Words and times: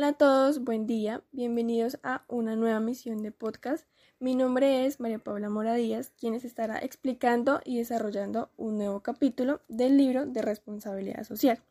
Hola 0.00 0.08
a 0.08 0.12
todos, 0.14 0.64
buen 0.64 0.86
día, 0.86 1.22
bienvenidos 1.30 1.98
a 2.02 2.24
una 2.26 2.56
nueva 2.56 2.80
misión 2.80 3.22
de 3.22 3.32
podcast. 3.32 3.86
Mi 4.18 4.34
nombre 4.34 4.86
es 4.86 4.98
María 4.98 5.18
Paula 5.18 5.50
Mora 5.50 5.74
Díaz, 5.74 6.10
quien 6.18 6.32
estará 6.32 6.78
explicando 6.78 7.60
y 7.66 7.76
desarrollando 7.76 8.50
un 8.56 8.78
nuevo 8.78 9.00
capítulo 9.00 9.60
del 9.68 9.98
libro 9.98 10.24
de 10.24 10.40
responsabilidad 10.40 11.24
social. 11.24 11.62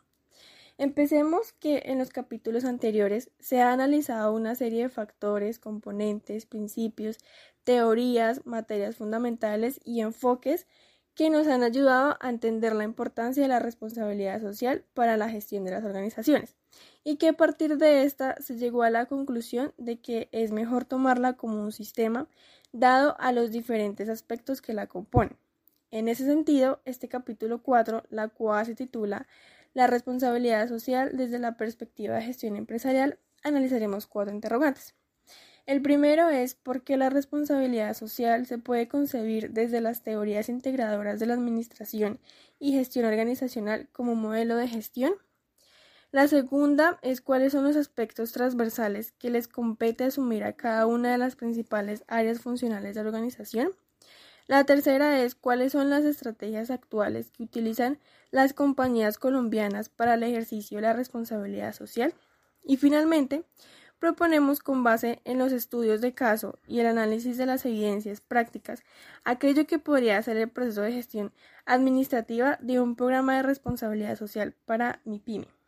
Empecemos 0.78 1.54
que 1.54 1.82
en 1.86 1.98
los 1.98 2.12
capítulos 2.12 2.66
anteriores 2.66 3.32
se 3.40 3.64
ha 3.64 3.74
analizado 3.74 4.32
una 4.32 4.54
serie 4.54 4.84
de 4.84 4.90
factores, 4.90 5.58
componentes, 5.58 6.46
principios, 6.46 7.18
teorías, 7.64 8.46
materias 8.46 8.96
fundamentales 8.96 9.82
y 9.84 10.02
enfoques 10.02 10.68
que 11.16 11.32
nos 11.32 11.48
han 11.48 11.64
ayudado 11.64 12.16
a 12.22 12.30
entender 12.30 12.76
la 12.76 12.84
importancia 12.84 13.42
de 13.42 13.50
la 13.50 13.58
responsabilidad 13.58 14.40
social 14.40 14.86
para 14.94 15.18
la 15.18 15.30
gestión 15.30 15.66
de 15.66 15.72
las 15.72 15.84
organizaciones 15.84 16.59
y 17.10 17.16
que 17.16 17.30
a 17.30 17.34
partir 17.34 17.80
de 17.80 18.04
esta 18.04 18.40
se 18.40 18.56
llegó 18.58 18.84
a 18.84 18.92
la 18.92 19.08
conclusión 19.08 19.74
de 19.80 20.00
que 20.00 20.30
es 20.32 20.52
mejor 20.52 20.86
tomarla 20.86 21.34
como 21.34 21.60
un 21.64 21.72
sistema 21.72 22.28
dado 22.72 23.16
a 23.20 23.32
los 23.32 23.50
diferentes 23.50 24.10
aspectos 24.10 24.62
que 24.62 24.76
la 24.76 24.86
componen. 24.86 25.36
En 25.90 26.08
ese 26.08 26.24
sentido, 26.24 26.82
este 26.86 27.10
capítulo 27.10 27.64
4, 27.64 28.04
la 28.12 28.28
cual 28.28 28.68
se 28.68 28.76
titula 28.76 29.26
La 29.74 29.88
responsabilidad 29.88 30.70
social 30.70 31.18
desde 31.18 31.40
la 31.40 31.58
perspectiva 31.58 32.14
de 32.14 32.22
gestión 32.22 32.56
empresarial, 32.56 33.18
analizaremos 33.42 34.06
cuatro 34.06 34.32
interrogantes. 34.32 34.94
El 35.66 35.82
primero 35.82 36.30
es 36.30 36.54
por 36.54 36.84
qué 36.84 36.96
la 36.96 37.10
responsabilidad 37.10 37.96
social 37.96 38.46
se 38.46 38.60
puede 38.60 38.88
concebir 38.88 39.50
desde 39.50 39.82
las 39.82 40.04
teorías 40.04 40.48
integradoras 40.48 41.20
de 41.20 41.26
la 41.26 41.34
administración 41.34 42.20
y 42.60 42.74
gestión 42.74 43.06
organizacional 43.06 43.90
como 43.94 44.14
modelo 44.14 44.58
de 44.58 44.68
gestión. 44.68 45.14
La 46.12 46.28
segunda 46.28 46.98
es 47.04 47.22
cuáles 47.22 47.52
son 47.52 47.66
los 47.66 47.76
aspectos 47.76 48.32
transversales 48.32 49.12
que 49.20 49.30
les 49.30 49.48
compete 49.48 50.06
asumir 50.06 50.44
a 50.44 50.54
cada 50.54 50.88
una 50.88 51.12
de 51.12 51.20
las 51.20 51.36
principales 51.36 52.04
áreas 52.08 52.42
funcionales 52.42 52.96
de 52.96 53.04
la 53.04 53.10
organización. 53.10 53.74
La 54.48 54.64
tercera 54.64 55.22
es 55.22 55.36
cuáles 55.36 55.74
son 55.74 55.92
las 55.92 56.04
estrategias 56.06 56.72
actuales 56.72 57.30
que 57.30 57.44
utilizan 57.44 58.00
las 58.32 58.54
compañías 58.54 59.20
colombianas 59.20 59.90
para 59.90 60.16
el 60.16 60.24
ejercicio 60.24 60.80
de 60.80 60.82
la 60.82 60.94
responsabilidad 60.94 61.76
social. 61.76 62.16
Y 62.64 62.78
finalmente, 62.78 63.44
proponemos 64.00 64.62
con 64.62 64.84
base 64.84 65.22
en 65.26 65.38
los 65.38 65.52
estudios 65.52 66.02
de 66.02 66.16
caso 66.16 66.58
y 66.68 66.80
el 66.80 66.88
análisis 66.88 67.38
de 67.38 67.46
las 67.46 67.68
evidencias 67.68 68.20
prácticas 68.20 68.82
aquello 69.26 69.68
que 69.68 69.78
podría 69.78 70.20
ser 70.24 70.38
el 70.38 70.50
proceso 70.50 70.82
de 70.82 70.94
gestión 70.94 71.32
administrativa 71.68 72.58
de 72.62 72.80
un 72.80 72.96
programa 72.96 73.36
de 73.36 73.44
responsabilidad 73.44 74.18
social 74.18 74.56
para 74.66 75.02
mi 75.06 75.20
pyme. 75.20 75.59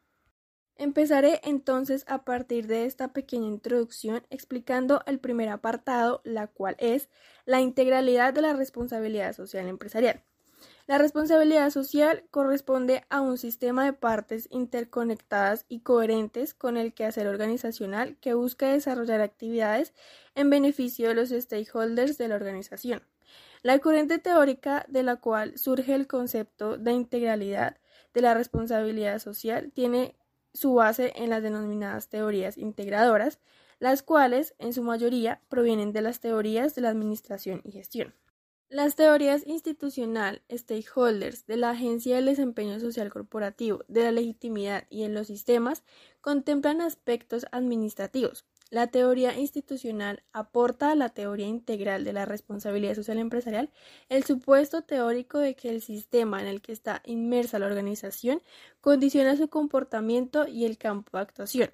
Empezaré 0.78 1.42
entonces 1.44 2.06
a 2.08 2.24
partir 2.24 2.68
de 2.68 2.86
esta 2.86 3.14
pequeña 3.14 3.48
introducción 3.48 4.24
explicando 4.30 5.02
el 5.06 5.20
primer 5.20 5.50
apartado, 5.50 6.22
la 6.24 6.48
cual 6.48 6.76
es 6.80 7.10
la 7.46 7.62
integralidad 7.62 8.34
de 8.34 8.42
la 8.42 8.54
responsabilidad 8.54 9.34
social 9.34 9.68
empresarial. 9.68 10.24
La 10.88 10.98
responsabilidad 10.98 11.70
social 11.70 12.24
corresponde 12.32 13.06
a 13.10 13.22
un 13.22 13.38
sistema 13.38 13.86
de 13.86 13.94
partes 13.94 14.48
interconectadas 14.52 15.66
y 15.70 15.82
coherentes 15.82 16.54
con 16.54 16.78
el 16.78 16.94
quehacer 16.94 17.28
organizacional 17.28 18.18
que 18.20 18.34
busca 18.34 18.72
desarrollar 18.72 19.22
actividades 19.22 19.94
en 20.36 20.50
beneficio 20.50 21.10
de 21.10 21.16
los 21.16 21.30
stakeholders 21.30 22.18
de 22.18 22.28
la 22.28 22.36
organización. 22.36 23.04
La 23.64 23.78
corriente 23.80 24.18
teórica 24.18 24.86
de 24.88 25.04
la 25.04 25.18
cual 25.18 25.58
surge 25.58 25.94
el 25.94 26.08
concepto 26.08 26.78
de 26.78 26.92
integralidad 26.94 27.78
de 28.14 28.22
la 28.22 28.34
responsabilidad 28.34 29.20
social 29.20 29.72
tiene 29.74 30.16
su 30.54 30.74
base 30.74 31.14
en 31.16 31.30
las 31.30 31.44
denominadas 31.44 32.10
teorías 32.10 32.58
integradoras, 32.58 33.40
las 33.80 34.04
cuales 34.04 34.54
en 34.60 34.74
su 34.74 34.84
mayoría 34.84 35.42
provienen 35.50 35.92
de 35.92 36.02
las 36.02 36.20
teorías 36.20 36.76
de 36.76 36.82
la 36.82 36.90
administración 36.90 37.62
y 37.64 37.72
gestión. 37.72 38.14
Las 38.70 38.96
teorías 38.96 39.46
institucional, 39.46 40.44
stakeholders, 40.50 41.46
de 41.46 41.58
la 41.58 41.72
Agencia 41.72 42.16
del 42.16 42.28
Desempeño 42.28 42.80
Social 42.80 43.10
Corporativo, 43.10 43.84
de 43.90 44.04
la 44.04 44.12
legitimidad 44.12 44.86
y 44.90 45.04
en 45.04 45.14
los 45.14 45.28
sistemas 45.28 45.84
contemplan 46.22 46.80
aspectos 46.80 47.46
administrativos, 47.52 48.46
la 48.72 48.88
teoría 48.88 49.38
institucional 49.38 50.24
aporta 50.32 50.92
a 50.92 50.96
la 50.96 51.10
teoría 51.10 51.46
integral 51.46 52.04
de 52.04 52.14
la 52.14 52.26
responsabilidad 52.26 52.96
social 52.96 53.20
empresarial 53.20 53.70
el 54.10 54.24
supuesto 54.24 54.82
teórico 54.82 55.38
de 55.38 55.56
que 55.56 55.70
el 55.70 55.82
sistema 55.82 56.42
en 56.42 56.48
el 56.48 56.62
que 56.62 56.72
está 56.72 57.04
inmersa 57.06 57.60
la 57.60 57.68
organización 57.68 58.42
condiciona 58.80 59.36
su 59.36 59.50
comportamiento 59.50 60.48
y 60.48 60.66
el 60.66 60.78
campo 60.78 61.18
de 61.18 61.22
actuación. 61.22 61.70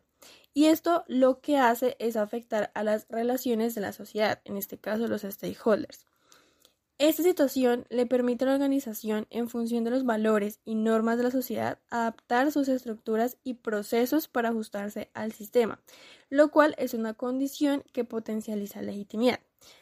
Y 0.53 0.65
esto 0.65 1.03
lo 1.07 1.39
que 1.39 1.57
hace 1.57 1.95
es 1.99 2.17
afectar 2.17 2.71
a 2.73 2.83
las 2.83 3.07
relaciones 3.09 3.75
de 3.75 3.81
la 3.81 3.93
sociedad, 3.93 4.41
en 4.43 4.57
este 4.57 4.79
caso 4.79 5.07
los 5.07 5.21
stakeholders. 5.21 6.07
Esta 6.99 7.21
situación 7.21 7.85
le 7.89 8.07
permite 8.07 8.43
a 8.43 8.47
la 8.47 8.53
organización, 8.55 9.27
en 9.29 9.49
función 9.49 9.83
de 9.83 9.91
los 9.91 10.03
valores 10.03 10.59
y 10.65 10.73
normas 10.73 11.17
de 11.17 11.25
la 11.25 11.31
sociedad, 11.31 11.77
adaptar 11.91 12.51
sus 12.51 12.67
estructuras 12.69 13.37
y 13.43 13.53
procesos 13.53 14.27
para 14.27 14.49
ajustarse 14.49 15.11
al 15.13 15.31
sistema, 15.31 15.79
lo 16.31 16.49
cual 16.49 16.73
es 16.79 16.95
una 16.95 17.13
condición 17.13 17.83
que 17.93 18.03
potencializa 18.03 18.81
legitimidad. 18.81 19.39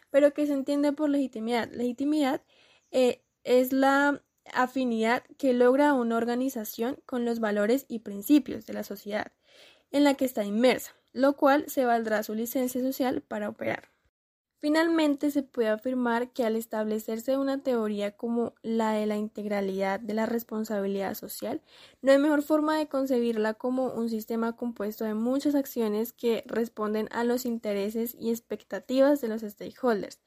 Pero 0.10 0.34
¿qué 0.34 0.46
se 0.46 0.54
entiende 0.54 0.92
por 0.92 1.10
legitimidad? 1.10 1.72
Legitimidad 1.72 2.42
eh, 2.92 3.22
es 3.46 3.72
la 3.72 4.22
afinidad 4.54 5.24
que 5.38 5.54
logra 5.54 5.94
una 5.94 6.18
organización 6.18 7.00
con 7.06 7.24
los 7.24 7.40
valores 7.40 7.86
y 7.88 8.00
principios 8.00 8.66
de 8.66 8.74
la 8.74 8.84
sociedad 8.84 9.32
en 9.92 10.04
la 10.04 10.16
que 10.16 10.26
está 10.26 10.44
inmersa, 10.44 10.94
lo 11.14 11.38
cual 11.38 11.64
se 11.70 11.86
valdrá 11.86 12.24
su 12.24 12.36
licencia 12.36 12.82
social 12.82 13.22
para 13.22 13.48
operar. 13.48 13.95
Finalmente, 14.66 15.30
se 15.30 15.44
puede 15.44 15.70
afirmar 15.70 16.32
que 16.34 16.44
al 16.44 16.56
establecerse 16.56 17.38
una 17.38 17.62
teoría 17.62 18.18
como 18.18 18.56
la 18.64 18.94
de 18.94 19.06
la 19.06 19.16
integralidad 19.16 20.00
de 20.00 20.16
la 20.16 20.26
responsabilidad 20.26 21.14
social, 21.14 21.62
no 22.02 22.12
hay 22.12 22.18
mejor 22.18 22.42
forma 22.42 22.76
de 22.76 22.88
concebirla 22.88 23.54
como 23.54 23.94
un 23.94 24.10
sistema 24.10 24.56
compuesto 24.56 25.06
de 25.06 25.14
muchas 25.14 25.54
acciones 25.54 26.14
que 26.14 26.44
responden 26.48 27.10
a 27.12 27.24
los 27.24 27.46
intereses 27.46 28.16
y 28.20 28.32
expectativas 28.32 29.22
de 29.22 29.28
los 29.28 29.44
stakeholders 29.44 30.20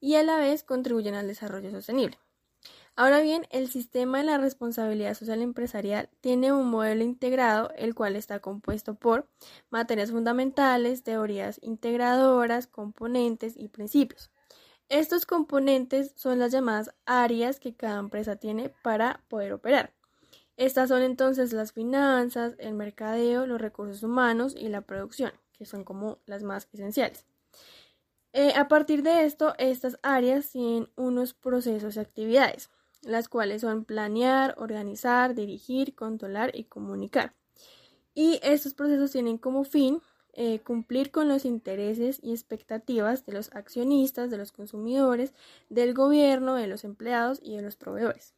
y 0.00 0.16
a 0.16 0.22
la 0.22 0.36
vez 0.36 0.64
contribuyen 0.64 1.14
al 1.14 1.26
desarrollo 1.26 1.70
sostenible. 1.70 2.18
Ahora 2.98 3.20
bien, 3.20 3.46
el 3.50 3.68
sistema 3.68 4.18
de 4.18 4.24
la 4.24 4.38
responsabilidad 4.38 5.14
social 5.14 5.40
empresarial 5.40 6.10
tiene 6.20 6.50
un 6.50 6.68
modelo 6.68 7.04
integrado, 7.04 7.70
el 7.76 7.94
cual 7.94 8.16
está 8.16 8.40
compuesto 8.40 8.96
por 8.96 9.28
materias 9.70 10.10
fundamentales, 10.10 11.04
teorías 11.04 11.60
integradoras, 11.62 12.66
componentes 12.66 13.56
y 13.56 13.68
principios. 13.68 14.32
Estos 14.88 15.26
componentes 15.26 16.12
son 16.16 16.40
las 16.40 16.50
llamadas 16.50 16.92
áreas 17.06 17.60
que 17.60 17.72
cada 17.72 18.00
empresa 18.00 18.34
tiene 18.34 18.74
para 18.82 19.22
poder 19.28 19.52
operar. 19.52 19.94
Estas 20.56 20.88
son 20.88 21.02
entonces 21.02 21.52
las 21.52 21.70
finanzas, 21.70 22.56
el 22.58 22.74
mercadeo, 22.74 23.46
los 23.46 23.60
recursos 23.60 24.02
humanos 24.02 24.56
y 24.58 24.70
la 24.70 24.80
producción, 24.80 25.30
que 25.52 25.66
son 25.66 25.84
como 25.84 26.18
las 26.26 26.42
más 26.42 26.68
esenciales. 26.72 27.26
Eh, 28.32 28.54
a 28.56 28.66
partir 28.66 29.04
de 29.04 29.24
esto, 29.24 29.54
estas 29.58 30.00
áreas 30.02 30.50
tienen 30.50 30.90
unos 30.96 31.32
procesos 31.32 31.94
y 31.94 32.00
actividades 32.00 32.70
las 33.02 33.28
cuales 33.28 33.62
son 33.62 33.84
planear, 33.84 34.54
organizar, 34.58 35.34
dirigir, 35.34 35.94
controlar 35.94 36.50
y 36.54 36.64
comunicar. 36.64 37.34
Y 38.14 38.40
estos 38.42 38.74
procesos 38.74 39.12
tienen 39.12 39.38
como 39.38 39.64
fin 39.64 40.00
eh, 40.32 40.60
cumplir 40.60 41.10
con 41.10 41.28
los 41.28 41.44
intereses 41.44 42.20
y 42.22 42.32
expectativas 42.32 43.26
de 43.26 43.32
los 43.32 43.52
accionistas, 43.54 44.30
de 44.30 44.38
los 44.38 44.52
consumidores, 44.52 45.32
del 45.68 45.94
gobierno, 45.94 46.54
de 46.54 46.68
los 46.68 46.84
empleados 46.84 47.40
y 47.42 47.56
de 47.56 47.62
los 47.62 47.76
proveedores. 47.76 48.34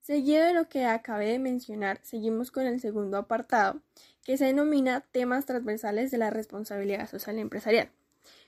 Seguido 0.00 0.44
de 0.44 0.54
lo 0.54 0.68
que 0.68 0.84
acabé 0.84 1.32
de 1.32 1.38
mencionar, 1.38 1.98
seguimos 2.02 2.50
con 2.50 2.66
el 2.66 2.80
segundo 2.80 3.16
apartado, 3.16 3.82
que 4.22 4.38
se 4.38 4.44
denomina 4.44 5.00
temas 5.00 5.46
transversales 5.46 6.10
de 6.10 6.18
la 6.18 6.30
responsabilidad 6.30 7.10
social 7.10 7.38
empresarial. 7.38 7.90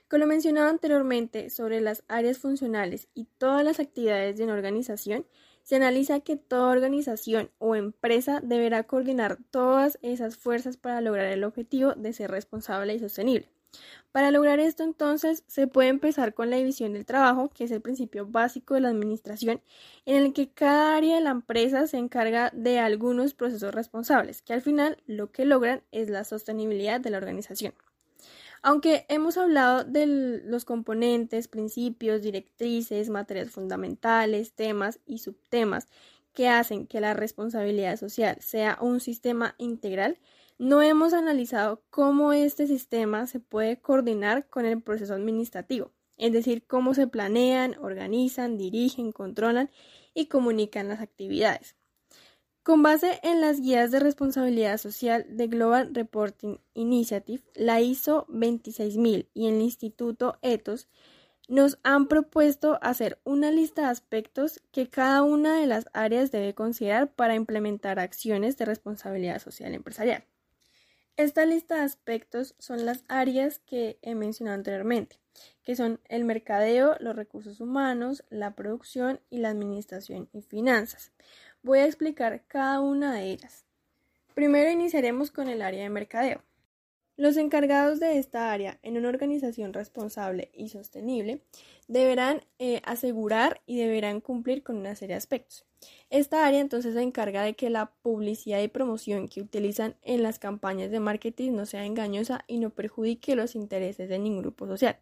Con 0.09 0.21
lo 0.21 0.25
mencionado 0.25 0.69
anteriormente 0.69 1.51
sobre 1.51 1.81
las 1.81 2.03
áreas 2.07 2.39
funcionales 2.39 3.07
y 3.13 3.25
todas 3.37 3.63
las 3.63 3.79
actividades 3.79 4.37
de 4.37 4.43
una 4.45 4.55
organización, 4.55 5.27
se 5.61 5.75
analiza 5.75 6.21
que 6.21 6.35
toda 6.35 6.71
organización 6.71 7.51
o 7.59 7.75
empresa 7.75 8.41
deberá 8.41 8.81
coordinar 8.85 9.37
todas 9.51 9.99
esas 10.01 10.35
fuerzas 10.35 10.77
para 10.77 10.99
lograr 10.99 11.27
el 11.27 11.43
objetivo 11.43 11.93
de 11.93 12.11
ser 12.13 12.31
responsable 12.31 12.95
y 12.95 12.99
sostenible. 12.99 13.49
Para 14.11 14.31
lograr 14.31 14.59
esto, 14.59 14.81
entonces, 14.81 15.43
se 15.45 15.67
puede 15.67 15.89
empezar 15.89 16.33
con 16.33 16.49
la 16.49 16.57
división 16.57 16.93
del 16.93 17.05
trabajo, 17.05 17.49
que 17.49 17.65
es 17.65 17.71
el 17.71 17.81
principio 17.81 18.25
básico 18.25 18.73
de 18.73 18.81
la 18.81 18.89
administración, 18.89 19.61
en 20.07 20.15
el 20.15 20.33
que 20.33 20.49
cada 20.49 20.97
área 20.97 21.17
de 21.17 21.21
la 21.21 21.29
empresa 21.29 21.85
se 21.85 21.97
encarga 21.97 22.49
de 22.55 22.79
algunos 22.79 23.35
procesos 23.35 23.75
responsables, 23.75 24.41
que 24.41 24.53
al 24.53 24.63
final 24.63 24.97
lo 25.05 25.31
que 25.31 25.45
logran 25.45 25.83
es 25.91 26.09
la 26.09 26.23
sostenibilidad 26.23 26.99
de 26.99 27.11
la 27.11 27.19
organización. 27.19 27.75
Aunque 28.61 29.05
hemos 29.09 29.37
hablado 29.37 29.83
de 29.83 30.05
los 30.43 30.65
componentes, 30.65 31.47
principios, 31.47 32.21
directrices, 32.21 33.09
materias 33.09 33.49
fundamentales, 33.51 34.53
temas 34.53 34.99
y 35.05 35.19
subtemas 35.19 35.87
que 36.33 36.49
hacen 36.49 36.87
que 36.87 37.01
la 37.01 37.13
responsabilidad 37.13 37.97
social 37.97 38.37
sea 38.41 38.77
un 38.81 38.99
sistema 38.99 39.55
integral, 39.57 40.19
no 40.57 40.81
hemos 40.81 41.13
analizado 41.13 41.83
cómo 41.89 42.33
este 42.33 42.67
sistema 42.67 43.27
se 43.27 43.39
puede 43.39 43.79
coordinar 43.79 44.47
con 44.47 44.65
el 44.65 44.81
proceso 44.81 45.13
administrativo, 45.13 45.93
es 46.17 46.33
decir, 46.33 46.67
cómo 46.67 46.93
se 46.93 47.07
planean, 47.07 47.77
organizan, 47.79 48.57
dirigen, 48.57 49.13
controlan 49.13 49.71
y 50.13 50.25
comunican 50.27 50.89
las 50.89 50.99
actividades. 50.99 51.78
Con 52.69 52.83
base 52.83 53.19
en 53.23 53.41
las 53.41 53.61
guías 53.61 53.89
de 53.89 53.99
responsabilidad 53.99 54.77
social 54.77 55.25
de 55.27 55.47
Global 55.47 55.89
Reporting 55.91 56.57
Initiative, 56.75 57.41
la 57.55 57.81
ISO 57.81 58.27
26000 58.29 59.27
y 59.33 59.47
el 59.47 59.59
Instituto 59.59 60.37
ETOS 60.43 60.87
nos 61.47 61.79
han 61.81 62.07
propuesto 62.07 62.77
hacer 62.83 63.17
una 63.23 63.49
lista 63.49 63.81
de 63.81 63.87
aspectos 63.87 64.61
que 64.71 64.87
cada 64.87 65.23
una 65.23 65.59
de 65.59 65.65
las 65.65 65.87
áreas 65.93 66.29
debe 66.29 66.53
considerar 66.53 67.11
para 67.11 67.33
implementar 67.33 67.97
acciones 67.97 68.55
de 68.57 68.65
responsabilidad 68.65 69.39
social 69.39 69.73
empresarial. 69.73 70.23
Esta 71.17 71.47
lista 71.47 71.77
de 71.77 71.81
aspectos 71.81 72.53
son 72.59 72.85
las 72.85 73.03
áreas 73.07 73.57
que 73.57 73.97
he 74.03 74.13
mencionado 74.13 74.55
anteriormente, 74.55 75.19
que 75.63 75.75
son 75.75 75.99
el 76.07 76.23
mercadeo, 76.23 76.97
los 76.99 77.15
recursos 77.15 77.61
humanos, 77.61 78.23
la 78.29 78.55
producción 78.55 79.21
y 79.31 79.39
la 79.39 79.49
administración 79.49 80.29
y 80.33 80.43
finanzas. 80.43 81.11
Voy 81.61 81.79
a 81.79 81.85
explicar 81.85 82.45
cada 82.47 82.79
una 82.79 83.13
de 83.13 83.31
ellas. 83.31 83.65
Primero 84.33 84.71
iniciaremos 84.71 85.29
con 85.29 85.49
el 85.49 85.61
área 85.61 85.83
de 85.83 85.89
mercadeo. 85.89 86.41
Los 87.17 87.35
encargados 87.35 87.99
de 87.99 88.17
esta 88.17 88.53
área 88.53 88.79
en 88.81 88.95
una 88.95 89.09
organización 89.09 89.73
responsable 89.73 90.51
y 90.53 90.69
sostenible 90.69 91.43
deberán 91.89 92.45
eh, 92.59 92.81
asegurar 92.85 93.61
y 93.65 93.77
deberán 93.77 94.21
cumplir 94.21 94.63
con 94.63 94.77
una 94.77 94.95
serie 94.95 95.15
de 95.15 95.17
aspectos. 95.17 95.65
Esta 96.09 96.47
área 96.47 96.61
entonces 96.61 96.93
se 96.93 97.01
encarga 97.01 97.43
de 97.43 97.55
que 97.55 97.69
la 97.69 97.91
publicidad 98.03 98.61
y 98.61 98.69
promoción 98.69 99.27
que 99.27 99.41
utilizan 99.41 99.97
en 100.01 100.23
las 100.23 100.39
campañas 100.39 100.91
de 100.91 101.01
marketing 101.01 101.51
no 101.51 101.65
sea 101.65 101.83
engañosa 101.83 102.45
y 102.47 102.59
no 102.59 102.69
perjudique 102.69 103.35
los 103.35 103.53
intereses 103.53 104.07
de 104.07 104.17
ningún 104.17 104.43
grupo 104.43 104.65
social. 104.65 104.97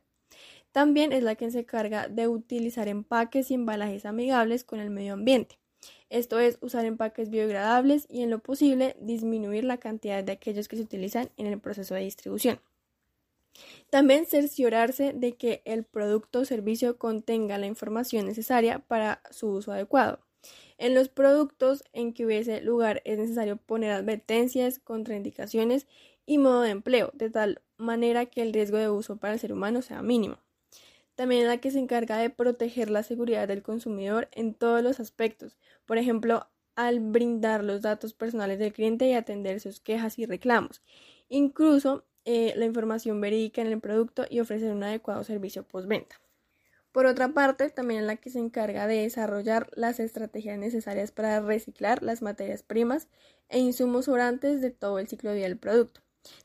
También 0.71 1.13
es 1.13 1.21
la 1.21 1.35
que 1.35 1.51
se 1.51 1.59
encarga 1.59 2.07
de 2.07 2.27
utilizar 2.27 2.87
empaques 2.87 3.51
y 3.51 3.53
embalajes 3.53 4.07
amigables 4.07 4.63
con 4.63 4.79
el 4.79 4.89
medio 4.89 5.13
ambiente 5.13 5.59
esto 6.09 6.39
es 6.39 6.57
usar 6.61 6.85
empaques 6.85 7.29
biodegradables 7.29 8.07
y 8.09 8.21
en 8.21 8.29
lo 8.29 8.39
posible 8.39 8.95
disminuir 8.99 9.63
la 9.63 9.77
cantidad 9.77 10.23
de 10.23 10.31
aquellos 10.31 10.67
que 10.67 10.77
se 10.77 10.83
utilizan 10.83 11.29
en 11.37 11.47
el 11.47 11.59
proceso 11.59 11.95
de 11.95 12.01
distribución. 12.01 12.59
También 13.89 14.25
cerciorarse 14.25 15.13
de 15.13 15.35
que 15.35 15.61
el 15.65 15.83
producto 15.83 16.39
o 16.39 16.45
servicio 16.45 16.97
contenga 16.97 17.57
la 17.57 17.65
información 17.65 18.25
necesaria 18.25 18.79
para 18.79 19.21
su 19.31 19.49
uso 19.49 19.71
adecuado. 19.71 20.19
En 20.77 20.93
los 20.93 21.09
productos 21.09 21.83
en 21.91 22.13
que 22.13 22.25
hubiese 22.25 22.61
lugar 22.61 23.01
es 23.03 23.17
necesario 23.17 23.57
poner 23.57 23.91
advertencias, 23.91 24.79
contraindicaciones 24.79 25.87
y 26.25 26.37
modo 26.37 26.61
de 26.61 26.69
empleo, 26.69 27.11
de 27.13 27.29
tal 27.29 27.61
manera 27.77 28.27
que 28.27 28.43
el 28.43 28.53
riesgo 28.53 28.77
de 28.77 28.89
uso 28.89 29.17
para 29.17 29.33
el 29.33 29.39
ser 29.39 29.53
humano 29.53 29.81
sea 29.81 30.01
mínimo. 30.01 30.37
También 31.17 31.47
la 31.47 31.57
que 31.57 31.71
se 31.71 31.79
encarga 31.79 32.19
de 32.19 32.29
proteger 32.29 32.91
la 32.91 33.01
seguridad 33.01 33.47
del 33.47 33.63
consumidor 33.63 34.29
en 34.33 34.53
todos 34.53 34.83
los 34.83 34.99
aspectos, 34.99 35.57
por 35.87 35.97
ejemplo, 35.97 36.47
al 36.75 36.99
brindar 36.99 37.63
los 37.63 37.81
datos 37.81 38.13
personales 38.13 38.59
del 38.59 38.71
cliente 38.71 39.07
y 39.07 39.13
atender 39.13 39.59
sus 39.59 39.79
quejas 39.79 40.19
y 40.19 40.27
reclamos, 40.27 40.83
incluso 41.27 42.05
eh, 42.23 42.53
la 42.55 42.65
información 42.65 43.19
verídica 43.19 43.61
en 43.61 43.67
el 43.67 43.79
producto 43.79 44.27
y 44.29 44.41
ofrecer 44.41 44.71
un 44.71 44.83
adecuado 44.83 45.23
servicio 45.23 45.63
postventa. 45.63 46.21
Por 46.91 47.07
otra 47.07 47.29
parte, 47.29 47.67
también 47.71 48.01
es 48.01 48.05
la 48.05 48.17
que 48.17 48.29
se 48.29 48.37
encarga 48.37 48.85
de 48.85 49.01
desarrollar 49.01 49.71
las 49.73 49.99
estrategias 49.99 50.59
necesarias 50.59 51.11
para 51.11 51.39
reciclar 51.39 52.03
las 52.03 52.21
materias 52.21 52.61
primas 52.61 53.07
e 53.49 53.57
insumos 53.57 54.05
sobrantes 54.05 54.61
de 54.61 54.69
todo 54.69 54.99
el 54.99 55.07
ciclo 55.07 55.31
de 55.31 55.37
vida 55.37 55.47
del 55.47 55.57
producto. 55.57 56.01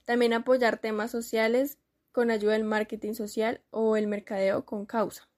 También 0.06 0.32
apoyar 0.32 0.78
temas 0.78 1.10
sociales 1.10 1.76
con 2.12 2.30
ayuda 2.30 2.52
del 2.52 2.64
marketing 2.64 3.14
social 3.14 3.60
o 3.70 3.96
el 3.96 4.06
mercadeo 4.06 4.64
con 4.64 4.86
causa. 4.86 5.28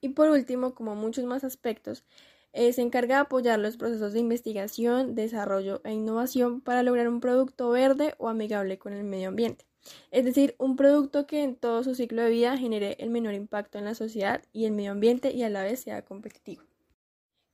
Y 0.00 0.10
por 0.10 0.30
último, 0.30 0.74
como 0.74 0.94
muchos 0.94 1.24
más 1.24 1.44
aspectos, 1.44 2.04
eh, 2.52 2.72
se 2.72 2.82
encarga 2.82 3.16
de 3.16 3.20
apoyar 3.22 3.58
los 3.58 3.76
procesos 3.76 4.12
de 4.12 4.20
investigación, 4.20 5.14
desarrollo 5.14 5.80
e 5.84 5.92
innovación 5.92 6.60
para 6.60 6.82
lograr 6.82 7.08
un 7.08 7.20
producto 7.20 7.70
verde 7.70 8.14
o 8.18 8.28
amigable 8.28 8.78
con 8.78 8.92
el 8.92 9.04
medio 9.04 9.28
ambiente. 9.28 9.66
Es 10.10 10.24
decir, 10.24 10.54
un 10.58 10.76
producto 10.76 11.26
que 11.26 11.42
en 11.42 11.56
todo 11.56 11.82
su 11.82 11.94
ciclo 11.94 12.22
de 12.22 12.30
vida 12.30 12.56
genere 12.56 12.96
el 13.00 13.10
menor 13.10 13.34
impacto 13.34 13.78
en 13.78 13.84
la 13.84 13.94
sociedad 13.94 14.42
y 14.52 14.66
el 14.66 14.72
medio 14.72 14.92
ambiente 14.92 15.32
y 15.32 15.42
a 15.42 15.50
la 15.50 15.64
vez 15.64 15.80
sea 15.80 16.04
competitivo. 16.04 16.62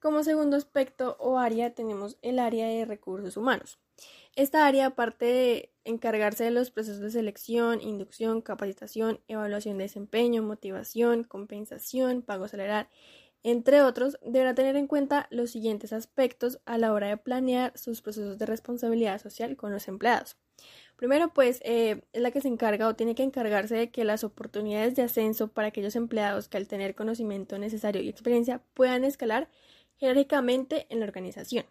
Como 0.01 0.23
segundo 0.25 0.57
aspecto 0.57 1.17
o 1.21 1.39
área 1.39 1.75
tenemos 1.75 2.19
el 2.23 2.39
área 2.39 2.67
de 2.67 2.85
recursos 2.85 3.37
humanos. 3.37 3.79
Esta 4.39 4.69
área, 4.69 4.87
aparte 4.87 5.25
de 5.25 5.73
encargarse 5.83 6.45
de 6.45 6.53
los 6.53 6.71
procesos 6.71 7.01
de 7.01 7.11
selección, 7.11 7.81
inducción, 7.81 8.41
capacitación, 8.41 9.19
evaluación 9.27 9.79
de 9.79 9.87
desempeño, 9.87 10.45
motivación, 10.45 11.25
compensación, 11.25 12.23
pago 12.23 12.47
salarial, 12.47 12.89
entre 13.43 13.83
otros, 13.83 14.17
deberá 14.25 14.55
tener 14.55 14.77
en 14.77 14.87
cuenta 14.87 15.27
los 15.31 15.51
siguientes 15.51 15.93
aspectos 15.93 16.61
a 16.67 16.79
la 16.79 16.93
hora 16.93 17.09
de 17.09 17.17
planear 17.17 17.77
sus 17.77 18.01
procesos 18.01 18.39
de 18.39 18.47
responsabilidad 18.47 19.21
social 19.21 19.57
con 19.57 19.73
los 19.73 19.89
empleados. 19.89 20.37
Primero, 20.95 21.35
pues, 21.35 21.61
eh, 21.65 22.03
es 22.13 22.23
la 22.23 22.31
que 22.31 22.41
se 22.41 22.47
encarga 22.47 22.87
o 22.87 22.95
tiene 22.95 23.17
que 23.17 23.25
encargarse 23.25 23.75
de 23.75 23.91
que 23.91 24.05
las 24.05 24.23
oportunidades 24.23 24.95
de 24.95 25.03
ascenso 25.03 25.49
para 25.49 25.67
aquellos 25.67 25.97
empleados 25.97 26.49
que 26.49 26.59
al 26.59 26.69
tener 26.69 26.95
conocimiento 26.95 27.59
necesario 27.59 28.03
y 28.03 28.09
experiencia 28.09 28.63
puedan 28.75 29.03
escalar 29.03 29.49
jerárquicamente 29.97 30.87
en 30.91 31.01
la 31.01 31.07
organización. 31.07 31.67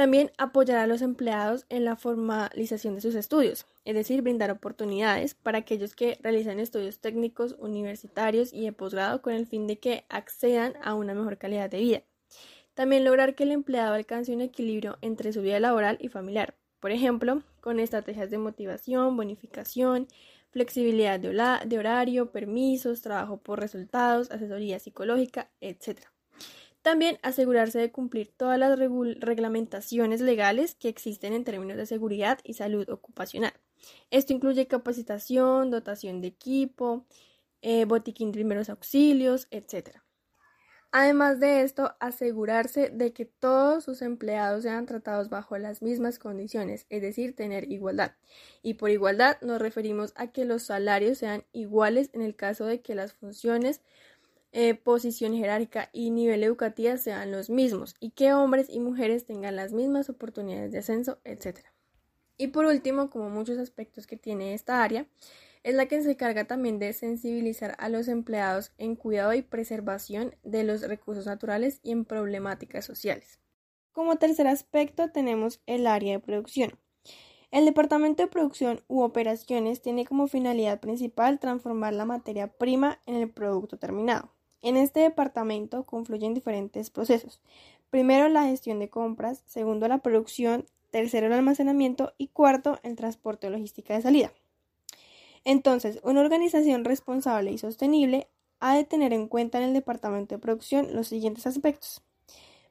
También 0.00 0.32
apoyará 0.38 0.84
a 0.84 0.86
los 0.86 1.02
empleados 1.02 1.66
en 1.68 1.84
la 1.84 1.94
formalización 1.94 2.94
de 2.94 3.02
sus 3.02 3.14
estudios, 3.14 3.66
es 3.84 3.94
decir, 3.94 4.22
brindar 4.22 4.50
oportunidades 4.50 5.34
para 5.34 5.58
aquellos 5.58 5.94
que 5.94 6.16
realizan 6.22 6.58
estudios 6.58 7.00
técnicos, 7.00 7.54
universitarios 7.58 8.54
y 8.54 8.62
de 8.62 8.72
posgrado 8.72 9.20
con 9.20 9.34
el 9.34 9.46
fin 9.46 9.66
de 9.66 9.78
que 9.78 10.06
accedan 10.08 10.72
a 10.82 10.94
una 10.94 11.12
mejor 11.12 11.36
calidad 11.36 11.68
de 11.68 11.80
vida. 11.80 12.02
También 12.72 13.04
lograr 13.04 13.34
que 13.34 13.42
el 13.42 13.52
empleado 13.52 13.92
alcance 13.92 14.32
un 14.32 14.40
equilibrio 14.40 14.96
entre 15.02 15.34
su 15.34 15.42
vida 15.42 15.60
laboral 15.60 15.98
y 16.00 16.08
familiar, 16.08 16.54
por 16.80 16.92
ejemplo, 16.92 17.42
con 17.60 17.78
estrategias 17.78 18.30
de 18.30 18.38
motivación, 18.38 19.18
bonificación, 19.18 20.08
flexibilidad 20.48 21.20
de, 21.20 21.78
horario, 21.78 22.32
permisos, 22.32 23.02
trabajo 23.02 23.36
por 23.36 23.60
resultados, 23.60 24.30
asesoría 24.30 24.78
psicológica, 24.78 25.50
etc. 25.60 25.98
También 26.82 27.18
asegurarse 27.22 27.78
de 27.78 27.92
cumplir 27.92 28.32
todas 28.34 28.58
las 28.58 28.78
reglamentaciones 28.78 30.20
legales 30.20 30.74
que 30.74 30.88
existen 30.88 31.34
en 31.34 31.44
términos 31.44 31.76
de 31.76 31.86
seguridad 31.86 32.38
y 32.42 32.54
salud 32.54 32.88
ocupacional. 32.88 33.52
Esto 34.10 34.32
incluye 34.32 34.66
capacitación, 34.66 35.70
dotación 35.70 36.20
de 36.20 36.28
equipo, 36.28 37.06
eh, 37.62 37.84
botiquín 37.84 38.32
de 38.32 38.38
primeros 38.38 38.70
auxilios, 38.70 39.46
etc. 39.50 40.00
Además 40.92 41.38
de 41.38 41.62
esto, 41.62 41.94
asegurarse 42.00 42.90
de 42.90 43.12
que 43.12 43.24
todos 43.24 43.84
sus 43.84 44.02
empleados 44.02 44.64
sean 44.64 44.86
tratados 44.86 45.28
bajo 45.28 45.56
las 45.56 45.82
mismas 45.82 46.18
condiciones, 46.18 46.86
es 46.88 47.00
decir, 47.00 47.36
tener 47.36 47.70
igualdad. 47.70 48.16
Y 48.62 48.74
por 48.74 48.90
igualdad 48.90 49.36
nos 49.40 49.60
referimos 49.60 50.12
a 50.16 50.32
que 50.32 50.44
los 50.44 50.64
salarios 50.64 51.18
sean 51.18 51.44
iguales 51.52 52.10
en 52.12 52.22
el 52.22 52.34
caso 52.34 52.64
de 52.66 52.80
que 52.80 52.96
las 52.96 53.12
funciones 53.12 53.82
eh, 54.52 54.74
posición 54.74 55.36
jerárquica 55.36 55.90
y 55.92 56.10
nivel 56.10 56.42
educativo 56.42 56.96
sean 56.96 57.30
los 57.30 57.50
mismos 57.50 57.94
y 58.00 58.10
que 58.10 58.32
hombres 58.32 58.68
y 58.68 58.80
mujeres 58.80 59.24
tengan 59.24 59.56
las 59.56 59.72
mismas 59.72 60.10
oportunidades 60.10 60.72
de 60.72 60.78
ascenso, 60.78 61.18
etc. 61.24 61.58
Y 62.36 62.48
por 62.48 62.64
último, 62.66 63.10
como 63.10 63.30
muchos 63.30 63.58
aspectos 63.58 64.06
que 64.06 64.16
tiene 64.16 64.54
esta 64.54 64.82
área, 64.82 65.06
es 65.62 65.74
la 65.74 65.86
que 65.86 66.02
se 66.02 66.12
encarga 66.12 66.46
también 66.46 66.78
de 66.78 66.92
sensibilizar 66.92 67.76
a 67.78 67.88
los 67.88 68.08
empleados 68.08 68.72
en 68.78 68.96
cuidado 68.96 69.34
y 69.34 69.42
preservación 69.42 70.34
de 70.42 70.64
los 70.64 70.82
recursos 70.82 71.26
naturales 71.26 71.80
y 71.82 71.92
en 71.92 72.04
problemáticas 72.04 72.84
sociales. 72.84 73.38
Como 73.92 74.16
tercer 74.16 74.46
aspecto 74.46 75.10
tenemos 75.10 75.60
el 75.66 75.86
área 75.86 76.12
de 76.14 76.20
producción. 76.20 76.78
El 77.50 77.64
Departamento 77.64 78.22
de 78.22 78.28
Producción 78.28 78.80
u 78.86 79.02
Operaciones 79.02 79.82
tiene 79.82 80.06
como 80.06 80.28
finalidad 80.28 80.80
principal 80.80 81.40
transformar 81.40 81.92
la 81.94 82.04
materia 82.04 82.46
prima 82.46 83.00
en 83.06 83.16
el 83.16 83.28
producto 83.28 83.76
terminado. 83.76 84.32
En 84.62 84.76
este 84.76 85.00
departamento 85.00 85.84
confluyen 85.84 86.34
diferentes 86.34 86.90
procesos. 86.90 87.40
Primero, 87.90 88.28
la 88.28 88.44
gestión 88.44 88.78
de 88.78 88.88
compras, 88.88 89.42
segundo, 89.46 89.88
la 89.88 89.98
producción, 89.98 90.66
tercero, 90.90 91.26
el 91.26 91.32
almacenamiento 91.32 92.12
y 92.18 92.28
cuarto, 92.28 92.78
el 92.82 92.96
transporte 92.96 93.46
o 93.46 93.50
logística 93.50 93.94
de 93.94 94.02
salida. 94.02 94.32
Entonces, 95.44 96.00
una 96.02 96.20
organización 96.20 96.84
responsable 96.84 97.50
y 97.50 97.58
sostenible 97.58 98.28
ha 98.60 98.76
de 98.76 98.84
tener 98.84 99.12
en 99.12 99.26
cuenta 99.26 99.58
en 99.58 99.64
el 99.64 99.72
departamento 99.72 100.34
de 100.34 100.40
producción 100.40 100.94
los 100.94 101.08
siguientes 101.08 101.46
aspectos. 101.46 102.02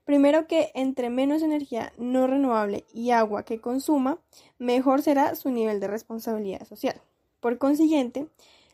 Primero 0.05 0.47
que 0.47 0.71
entre 0.73 1.09
menos 1.09 1.41
energía 1.41 1.93
no 1.97 2.27
renovable 2.27 2.85
y 2.93 3.11
agua 3.11 3.43
que 3.43 3.59
consuma, 3.59 4.19
mejor 4.57 5.01
será 5.01 5.35
su 5.35 5.51
nivel 5.51 5.79
de 5.79 5.87
responsabilidad 5.87 6.65
social. 6.65 7.01
Por 7.39 7.57
consiguiente, 7.57 8.27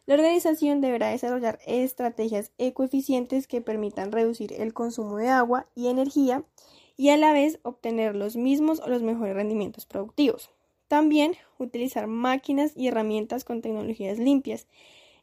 la 0.06 0.16
organización 0.16 0.82
deberá 0.82 1.10
desarrollar 1.10 1.60
estrategias 1.66 2.52
ecoeficientes 2.58 3.48
que 3.48 3.62
permitan 3.62 4.12
reducir 4.12 4.54
el 4.54 4.74
consumo 4.74 5.18
de 5.18 5.30
agua 5.30 5.68
y 5.76 5.88
energía 5.88 6.44
y 6.96 7.10
a 7.10 7.18
la 7.18 7.32
vez 7.32 7.60
obtener 7.64 8.16
los 8.16 8.36
mismos 8.36 8.80
o 8.80 8.90
los 8.90 9.02
mejores 9.02 9.36
rendimientos 9.36 9.86
productivos. 9.86 10.52
También 10.88 11.34
utilizar 11.58 12.08
máquinas 12.08 12.74
y 12.76 12.88
herramientas 12.88 13.44
con 13.44 13.62
tecnologías 13.62 14.20
limpias, 14.20 14.68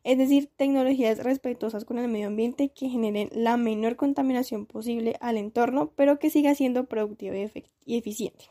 es 0.04 0.18
decir, 0.18 0.50
tecnologías 0.56 1.22
respetuosas 1.22 1.84
con 1.84 1.98
el 1.98 2.08
medio 2.08 2.26
ambiente 2.26 2.70
que 2.70 2.88
generen 2.88 3.28
la 3.32 3.56
menor 3.56 3.94
contaminación 3.94 4.66
posible 4.66 5.16
al 5.20 5.36
entorno, 5.36 5.92
pero 5.94 6.18
que 6.18 6.30
siga 6.30 6.56
siendo 6.56 6.86
productiva 6.86 7.36
y, 7.36 7.96
eficiente. 7.96 8.46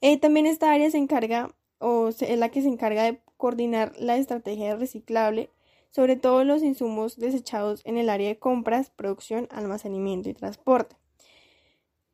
Eh, 0.00 0.18
también 0.18 0.46
esta 0.46 0.70
área 0.70 0.88
se 0.88 0.98
encarga 0.98 1.52
o 1.78 2.08
es 2.08 2.38
la 2.38 2.48
que 2.48 2.62
se 2.62 2.68
encarga 2.68 3.02
de 3.04 3.20
coordinar 3.36 3.92
la 3.98 4.16
estrategia 4.16 4.68
de 4.68 4.76
reciclable, 4.76 5.50
sobre 5.90 6.16
todo 6.16 6.44
los 6.44 6.62
insumos 6.62 7.16
desechados 7.16 7.80
en 7.84 7.96
el 7.98 8.08
área 8.08 8.28
de 8.28 8.38
compras, 8.38 8.90
producción, 8.90 9.48
almacenamiento 9.50 10.28
y 10.28 10.34
transporte. 10.34 10.96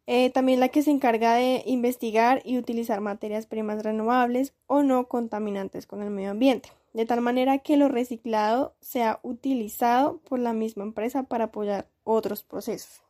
Eh, 0.06 0.30
también 0.30 0.58
la 0.58 0.68
que 0.68 0.82
se 0.82 0.90
encarga 0.90 1.34
de 1.34 1.62
investigar 1.64 2.42
y 2.44 2.58
utilizar 2.58 3.00
materias 3.00 3.46
primas 3.46 3.84
renovables 3.84 4.52
o 4.66 4.82
no 4.82 5.06
contaminantes 5.06 5.86
con 5.86 6.02
el 6.02 6.10
medio 6.10 6.32
ambiente, 6.32 6.70
de 6.92 7.06
tal 7.06 7.20
manera 7.20 7.58
que 7.58 7.76
lo 7.76 7.88
reciclado 7.88 8.74
sea 8.80 9.20
utilizado 9.22 10.18
por 10.28 10.40
la 10.40 10.52
misma 10.52 10.82
empresa 10.82 11.22
para 11.22 11.44
apoyar 11.44 11.88
otros 12.02 12.42
procesos. 12.42 13.02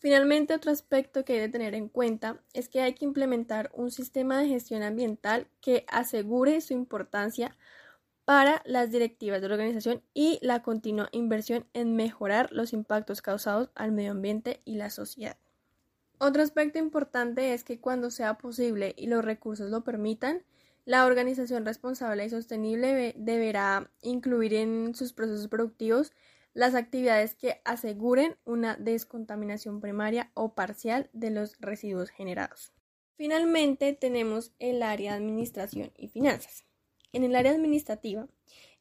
Finalmente, 0.00 0.54
otro 0.54 0.70
aspecto 0.70 1.24
que 1.24 1.34
debe 1.34 1.48
tener 1.48 1.74
en 1.74 1.88
cuenta 1.88 2.40
es 2.52 2.68
que 2.68 2.80
hay 2.80 2.94
que 2.94 3.04
implementar 3.04 3.70
un 3.74 3.90
sistema 3.90 4.38
de 4.38 4.48
gestión 4.48 4.82
ambiental 4.82 5.48
que 5.60 5.84
asegure 5.88 6.60
su 6.60 6.72
importancia 6.72 7.56
para 8.24 8.62
las 8.64 8.90
directivas 8.90 9.40
de 9.40 9.48
la 9.48 9.54
organización 9.54 10.02
y 10.14 10.38
la 10.42 10.62
continua 10.62 11.08
inversión 11.12 11.66
en 11.72 11.96
mejorar 11.96 12.52
los 12.52 12.72
impactos 12.72 13.22
causados 13.22 13.70
al 13.74 13.90
medio 13.90 14.12
ambiente 14.12 14.60
y 14.64 14.76
la 14.76 14.90
sociedad. 14.90 15.36
Otro 16.18 16.42
aspecto 16.42 16.78
importante 16.78 17.54
es 17.54 17.64
que 17.64 17.80
cuando 17.80 18.10
sea 18.10 18.38
posible 18.38 18.94
y 18.96 19.06
los 19.06 19.24
recursos 19.24 19.70
lo 19.70 19.82
permitan, 19.82 20.44
la 20.84 21.06
organización 21.06 21.64
responsable 21.64 22.24
y 22.24 22.30
sostenible 22.30 23.14
deberá 23.16 23.90
incluir 24.02 24.54
en 24.54 24.94
sus 24.94 25.12
procesos 25.12 25.48
productivos 25.48 26.12
las 26.58 26.74
actividades 26.74 27.36
que 27.36 27.60
aseguren 27.64 28.34
una 28.44 28.74
descontaminación 28.74 29.80
primaria 29.80 30.32
o 30.34 30.54
parcial 30.56 31.08
de 31.12 31.30
los 31.30 31.56
residuos 31.60 32.10
generados. 32.10 32.72
Finalmente 33.16 33.92
tenemos 33.92 34.50
el 34.58 34.82
área 34.82 35.12
de 35.12 35.18
administración 35.18 35.92
y 35.96 36.08
finanzas. 36.08 36.64
En 37.12 37.22
el 37.22 37.36
área 37.36 37.52
administrativa, 37.52 38.26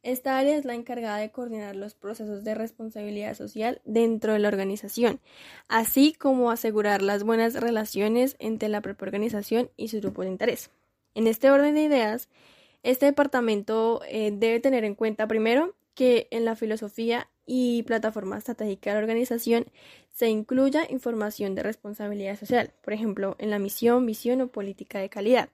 esta 0.01 0.39
área 0.39 0.57
es 0.57 0.65
la 0.65 0.73
encargada 0.73 1.19
de 1.19 1.29
coordinar 1.29 1.75
los 1.75 1.93
procesos 1.93 2.43
de 2.43 2.55
responsabilidad 2.55 3.35
social 3.35 3.79
dentro 3.85 4.33
de 4.33 4.39
la 4.39 4.47
organización, 4.47 5.19
así 5.67 6.13
como 6.13 6.49
asegurar 6.49 7.03
las 7.03 7.23
buenas 7.23 7.53
relaciones 7.53 8.37
entre 8.39 8.69
la 8.69 8.81
propia 8.81 9.05
organización 9.05 9.69
y 9.77 9.89
su 9.89 10.01
grupo 10.01 10.23
de 10.23 10.29
interés. 10.29 10.71
En 11.13 11.27
este 11.27 11.51
orden 11.51 11.75
de 11.75 11.83
ideas, 11.83 12.27
este 12.81 13.05
departamento 13.05 14.01
eh, 14.09 14.31
debe 14.33 14.59
tener 14.59 14.83
en 14.83 14.95
cuenta 14.95 15.27
primero 15.27 15.75
que 15.93 16.27
en 16.31 16.43
la 16.43 16.55
filosofía 16.55 17.29
y 17.47 17.81
plataforma 17.83 18.37
estratégica 18.37 18.91
de 18.91 18.95
la 18.95 19.01
organización 19.01 19.65
se 20.11 20.27
incluya 20.27 20.85
información 20.89 21.55
de 21.55 21.63
responsabilidad 21.63 22.37
social, 22.37 22.71
por 22.83 22.93
ejemplo, 22.93 23.35
en 23.39 23.49
la 23.49 23.57
misión, 23.57 24.05
visión 24.05 24.41
o 24.41 24.47
política 24.49 24.99
de 24.99 25.09
calidad. 25.09 25.49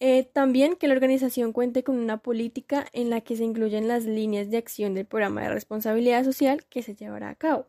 Eh, 0.00 0.24
también 0.24 0.76
que 0.76 0.88
la 0.88 0.94
organización 0.94 1.52
cuente 1.52 1.82
con 1.84 1.98
una 1.98 2.18
política 2.18 2.86
en 2.92 3.10
la 3.10 3.20
que 3.20 3.36
se 3.36 3.44
incluyen 3.44 3.88
las 3.88 4.04
líneas 4.04 4.50
de 4.50 4.56
acción 4.56 4.94
del 4.94 5.06
programa 5.06 5.42
de 5.42 5.50
responsabilidad 5.50 6.24
social 6.24 6.64
que 6.66 6.82
se 6.82 6.94
llevará 6.94 7.30
a 7.30 7.34
cabo. 7.34 7.66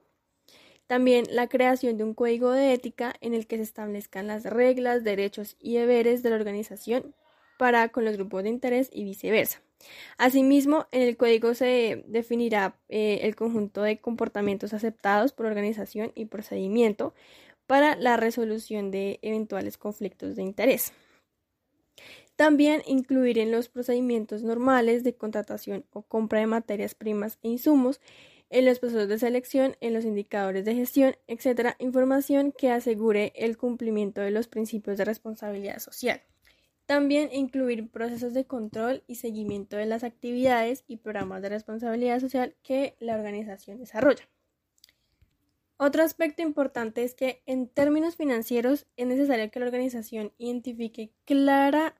También 0.87 1.25
la 1.29 1.47
creación 1.47 1.97
de 1.97 2.05
un 2.05 2.13
código 2.13 2.51
de 2.51 2.73
ética 2.73 3.13
en 3.19 3.33
el 3.33 3.45
que 3.45 3.57
se 3.57 3.63
establezcan 3.63 4.27
las 4.27 4.43
reglas, 4.43 5.03
derechos 5.03 5.57
y 5.59 5.75
deberes 5.75 6.23
de 6.23 6.29
la 6.29 6.37
organización 6.37 7.13
para 7.57 7.89
con 7.89 8.05
los 8.05 8.15
grupos 8.15 8.43
de 8.43 8.49
interés 8.49 8.89
y 8.93 9.03
viceversa. 9.03 9.61
Asimismo, 10.17 10.87
en 10.91 11.03
el 11.03 11.17
código 11.17 11.53
se 11.53 12.03
definirá 12.07 12.75
eh, 12.89 13.19
el 13.23 13.35
conjunto 13.35 13.81
de 13.81 13.99
comportamientos 13.99 14.73
aceptados 14.73 15.31
por 15.31 15.45
organización 15.45 16.11
y 16.15 16.25
procedimiento 16.25 17.13
para 17.67 17.95
la 17.95 18.17
resolución 18.17 18.91
de 18.91 19.19
eventuales 19.21 19.77
conflictos 19.77 20.35
de 20.35 20.43
interés. 20.43 20.93
También 22.35 22.83
incluir 22.85 23.39
en 23.39 23.51
los 23.51 23.67
procedimientos 23.67 24.43
normales 24.43 25.03
de 25.03 25.15
contratación 25.15 25.85
o 25.91 26.03
compra 26.03 26.39
de 26.39 26.47
materias 26.47 26.93
primas 26.93 27.39
e 27.41 27.49
insumos, 27.49 27.99
en 28.49 28.65
los 28.65 28.79
procesos 28.79 29.09
de 29.09 29.19
selección, 29.19 29.75
en 29.81 29.93
los 29.93 30.05
indicadores 30.05 30.63
de 30.63 30.75
gestión, 30.75 31.15
etc., 31.27 31.75
información 31.79 32.53
que 32.53 32.71
asegure 32.71 33.33
el 33.35 33.57
cumplimiento 33.57 34.21
de 34.21 34.31
los 34.31 34.47
principios 34.47 34.97
de 34.97 35.05
responsabilidad 35.05 35.79
social. 35.79 36.21
También 36.87 37.29
incluir 37.33 37.91
procesos 37.91 38.33
de 38.33 38.45
control 38.45 39.03
y 39.07 39.15
seguimiento 39.15 39.75
de 39.75 39.85
las 39.85 40.05
actividades 40.05 40.85
y 40.87 40.95
programas 40.97 41.41
de 41.41 41.49
responsabilidad 41.49 42.21
social 42.21 42.55
que 42.63 42.95
la 42.99 43.15
organización 43.15 43.77
desarrolla. 43.77 44.23
Otro 45.75 46.01
aspecto 46.01 46.41
importante 46.41 47.03
es 47.03 47.13
que 47.13 47.43
en 47.45 47.67
términos 47.67 48.15
financieros 48.15 48.87
es 48.95 49.05
necesario 49.05 49.51
que 49.51 49.59
la 49.59 49.65
organización 49.65 50.31
identifique 50.37 51.11
clara 51.25 51.93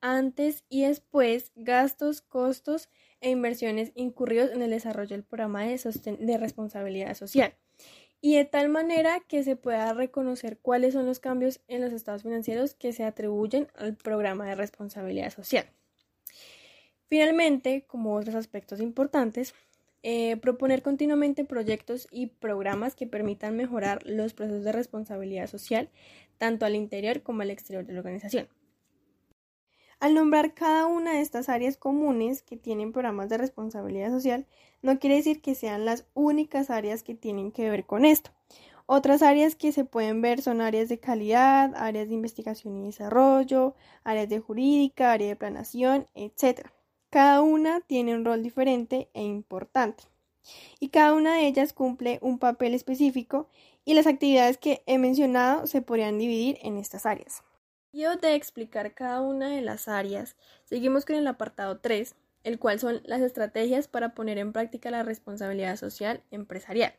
antes 0.00 0.64
y 0.68 0.82
después 0.82 1.50
gastos, 1.56 2.22
costos 2.22 2.88
e 3.20 3.30
inversiones 3.30 3.90
incurridos 3.96 4.52
en 4.52 4.62
el 4.62 4.70
desarrollo 4.70 5.16
del 5.16 5.24
programa 5.24 5.64
de, 5.64 6.16
de 6.20 6.38
responsabilidad 6.38 7.14
social 7.14 7.54
y 8.20 8.36
de 8.36 8.44
tal 8.44 8.68
manera 8.68 9.20
que 9.20 9.42
se 9.44 9.56
pueda 9.56 9.92
reconocer 9.94 10.58
cuáles 10.58 10.94
son 10.94 11.06
los 11.06 11.20
cambios 11.20 11.60
en 11.68 11.80
los 11.80 11.92
estados 11.92 12.22
financieros 12.22 12.74
que 12.74 12.92
se 12.92 13.04
atribuyen 13.04 13.68
al 13.76 13.94
programa 13.94 14.46
de 14.46 14.54
responsabilidad 14.54 15.30
social. 15.30 15.66
Finalmente, 17.08 17.84
como 17.86 18.14
otros 18.14 18.34
aspectos 18.34 18.80
importantes, 18.80 19.54
eh, 20.02 20.36
proponer 20.36 20.82
continuamente 20.82 21.44
proyectos 21.44 22.06
y 22.10 22.26
programas 22.26 22.94
que 22.94 23.06
permitan 23.06 23.56
mejorar 23.56 24.04
los 24.04 24.34
procesos 24.34 24.64
de 24.64 24.72
responsabilidad 24.72 25.48
social 25.48 25.88
tanto 26.38 26.66
al 26.66 26.76
interior 26.76 27.22
como 27.22 27.42
al 27.42 27.50
exterior 27.50 27.84
de 27.84 27.94
la 27.94 28.00
organización. 28.00 28.48
Al 30.00 30.14
nombrar 30.14 30.54
cada 30.54 30.86
una 30.86 31.14
de 31.14 31.20
estas 31.22 31.48
áreas 31.48 31.76
comunes 31.76 32.42
que 32.42 32.56
tienen 32.56 32.92
programas 32.92 33.28
de 33.28 33.36
responsabilidad 33.36 34.10
social, 34.10 34.46
no 34.80 35.00
quiere 35.00 35.16
decir 35.16 35.42
que 35.42 35.56
sean 35.56 35.84
las 35.84 36.06
únicas 36.14 36.70
áreas 36.70 37.02
que 37.02 37.16
tienen 37.16 37.50
que 37.50 37.68
ver 37.68 37.84
con 37.84 38.04
esto. 38.04 38.30
Otras 38.86 39.22
áreas 39.22 39.56
que 39.56 39.72
se 39.72 39.84
pueden 39.84 40.22
ver 40.22 40.40
son 40.40 40.60
áreas 40.60 40.88
de 40.88 41.00
calidad, 41.00 41.74
áreas 41.74 42.08
de 42.08 42.14
investigación 42.14 42.78
y 42.78 42.86
desarrollo, 42.86 43.74
áreas 44.04 44.28
de 44.28 44.38
jurídica, 44.38 45.12
área 45.12 45.26
de 45.26 45.36
planación, 45.36 46.06
etc. 46.14 46.68
Cada 47.10 47.42
una 47.42 47.80
tiene 47.80 48.14
un 48.14 48.24
rol 48.24 48.42
diferente 48.42 49.10
e 49.14 49.24
importante. 49.24 50.04
Y 50.78 50.90
cada 50.90 51.12
una 51.12 51.34
de 51.34 51.48
ellas 51.48 51.72
cumple 51.72 52.20
un 52.22 52.38
papel 52.38 52.72
específico 52.72 53.48
y 53.84 53.94
las 53.94 54.06
actividades 54.06 54.58
que 54.58 54.82
he 54.86 54.96
mencionado 54.96 55.66
se 55.66 55.82
podrían 55.82 56.18
dividir 56.18 56.56
en 56.62 56.78
estas 56.78 57.04
áreas. 57.04 57.42
Yo 57.92 58.16
de 58.16 58.34
explicar 58.34 58.92
cada 58.92 59.22
una 59.22 59.48
de 59.48 59.62
las 59.62 59.88
áreas, 59.88 60.36
seguimos 60.64 61.06
con 61.06 61.16
el 61.16 61.26
apartado 61.26 61.78
3, 61.78 62.14
el 62.44 62.58
cual 62.58 62.78
son 62.78 63.00
las 63.04 63.22
estrategias 63.22 63.88
para 63.88 64.14
poner 64.14 64.36
en 64.36 64.52
práctica 64.52 64.90
la 64.90 65.02
responsabilidad 65.02 65.76
social 65.76 66.22
empresarial. 66.30 66.92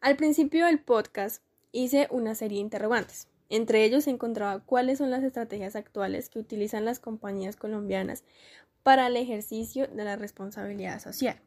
Al 0.00 0.16
principio 0.16 0.66
del 0.66 0.80
podcast 0.80 1.44
hice 1.70 2.08
una 2.10 2.34
serie 2.34 2.56
de 2.58 2.62
interrogantes. 2.62 3.28
Entre 3.50 3.84
ellos 3.84 4.04
se 4.04 4.10
encontraba 4.10 4.64
cuáles 4.64 4.98
son 4.98 5.12
las 5.12 5.22
estrategias 5.22 5.76
actuales 5.76 6.28
que 6.28 6.40
utilizan 6.40 6.84
las 6.84 6.98
compañías 6.98 7.54
colombianas 7.54 8.24
para 8.82 9.06
el 9.06 9.16
ejercicio 9.16 9.86
de 9.86 10.04
la 10.04 10.16
responsabilidad 10.16 11.00
social. 11.00 11.40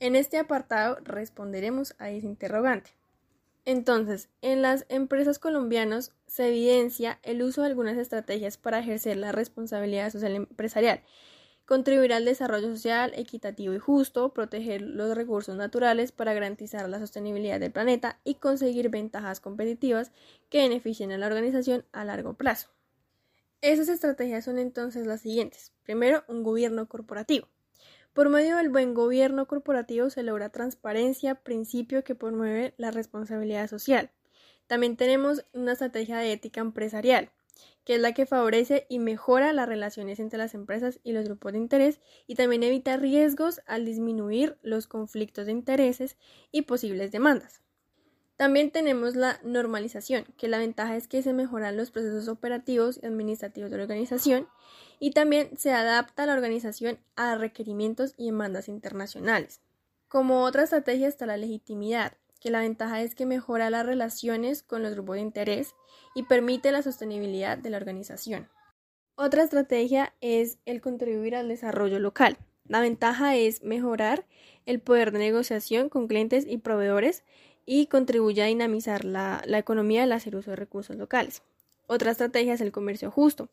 En 0.00 0.16
este 0.16 0.38
apartado 0.38 0.98
responderemos 1.02 1.94
a 1.98 2.08
ese 2.08 2.26
interrogante. 2.26 2.97
Entonces, 3.68 4.30
en 4.40 4.62
las 4.62 4.86
empresas 4.88 5.38
colombianas 5.38 6.14
se 6.26 6.48
evidencia 6.48 7.18
el 7.22 7.42
uso 7.42 7.60
de 7.60 7.66
algunas 7.66 7.98
estrategias 7.98 8.56
para 8.56 8.78
ejercer 8.78 9.18
la 9.18 9.30
responsabilidad 9.30 10.10
social 10.10 10.36
empresarial, 10.36 11.02
contribuir 11.66 12.14
al 12.14 12.24
desarrollo 12.24 12.68
social 12.68 13.12
equitativo 13.14 13.74
y 13.74 13.78
justo, 13.78 14.32
proteger 14.32 14.80
los 14.80 15.14
recursos 15.14 15.54
naturales 15.54 16.12
para 16.12 16.32
garantizar 16.32 16.88
la 16.88 16.98
sostenibilidad 16.98 17.60
del 17.60 17.70
planeta 17.70 18.18
y 18.24 18.36
conseguir 18.36 18.88
ventajas 18.88 19.38
competitivas 19.38 20.12
que 20.48 20.62
beneficien 20.62 21.12
a 21.12 21.18
la 21.18 21.26
organización 21.26 21.84
a 21.92 22.06
largo 22.06 22.32
plazo. 22.32 22.70
Esas 23.60 23.90
estrategias 23.90 24.46
son 24.46 24.58
entonces 24.58 25.06
las 25.06 25.20
siguientes. 25.20 25.74
Primero, 25.82 26.24
un 26.26 26.42
gobierno 26.42 26.88
corporativo. 26.88 27.48
Por 28.18 28.30
medio 28.30 28.56
del 28.56 28.68
buen 28.68 28.94
gobierno 28.94 29.46
corporativo 29.46 30.10
se 30.10 30.24
logra 30.24 30.48
transparencia, 30.48 31.36
principio 31.36 32.02
que 32.02 32.16
promueve 32.16 32.74
la 32.76 32.90
responsabilidad 32.90 33.68
social. 33.68 34.10
También 34.66 34.96
tenemos 34.96 35.44
una 35.52 35.74
estrategia 35.74 36.16
de 36.16 36.32
ética 36.32 36.60
empresarial, 36.60 37.30
que 37.84 37.94
es 37.94 38.00
la 38.00 38.14
que 38.14 38.26
favorece 38.26 38.86
y 38.88 38.98
mejora 38.98 39.52
las 39.52 39.68
relaciones 39.68 40.18
entre 40.18 40.36
las 40.36 40.54
empresas 40.54 40.98
y 41.04 41.12
los 41.12 41.26
grupos 41.26 41.52
de 41.52 41.58
interés 41.58 42.00
y 42.26 42.34
también 42.34 42.64
evita 42.64 42.96
riesgos 42.96 43.60
al 43.68 43.84
disminuir 43.84 44.58
los 44.62 44.88
conflictos 44.88 45.46
de 45.46 45.52
intereses 45.52 46.16
y 46.50 46.62
posibles 46.62 47.12
demandas. 47.12 47.62
También 48.38 48.70
tenemos 48.70 49.16
la 49.16 49.40
normalización, 49.42 50.24
que 50.36 50.46
la 50.46 50.58
ventaja 50.58 50.94
es 50.94 51.08
que 51.08 51.22
se 51.22 51.32
mejoran 51.32 51.76
los 51.76 51.90
procesos 51.90 52.28
operativos 52.28 53.00
y 53.02 53.06
administrativos 53.06 53.68
de 53.68 53.78
la 53.78 53.82
organización 53.82 54.46
y 55.00 55.10
también 55.10 55.58
se 55.58 55.72
adapta 55.72 56.24
la 56.24 56.34
organización 56.34 57.00
a 57.16 57.34
requerimientos 57.34 58.14
y 58.16 58.26
demandas 58.26 58.68
internacionales. 58.68 59.60
Como 60.06 60.44
otra 60.44 60.62
estrategia 60.62 61.08
está 61.08 61.26
la 61.26 61.36
legitimidad, 61.36 62.12
que 62.40 62.52
la 62.52 62.60
ventaja 62.60 63.02
es 63.02 63.16
que 63.16 63.26
mejora 63.26 63.70
las 63.70 63.84
relaciones 63.84 64.62
con 64.62 64.84
los 64.84 64.92
grupos 64.92 65.16
de 65.16 65.22
interés 65.22 65.74
y 66.14 66.22
permite 66.22 66.70
la 66.70 66.82
sostenibilidad 66.82 67.58
de 67.58 67.70
la 67.70 67.78
organización. 67.78 68.48
Otra 69.16 69.42
estrategia 69.42 70.14
es 70.20 70.58
el 70.64 70.80
contribuir 70.80 71.34
al 71.34 71.48
desarrollo 71.48 71.98
local. 71.98 72.38
La 72.68 72.80
ventaja 72.80 73.34
es 73.34 73.64
mejorar 73.64 74.26
el 74.64 74.80
poder 74.80 75.10
de 75.10 75.18
negociación 75.18 75.88
con 75.88 76.06
clientes 76.06 76.44
y 76.46 76.58
proveedores 76.58 77.24
y 77.70 77.84
contribuye 77.84 78.42
a 78.42 78.46
dinamizar 78.46 79.04
la, 79.04 79.44
economía 79.46 80.04
al 80.04 80.12
hacer 80.12 80.34
uso 80.34 80.52
de 80.52 80.56
recursos 80.56 80.96
locales. 80.96 81.42
Otra 81.86 82.12
estrategia 82.12 82.54
es 82.54 82.62
el 82.62 82.72
comercio 82.72 83.10
justo, 83.10 83.50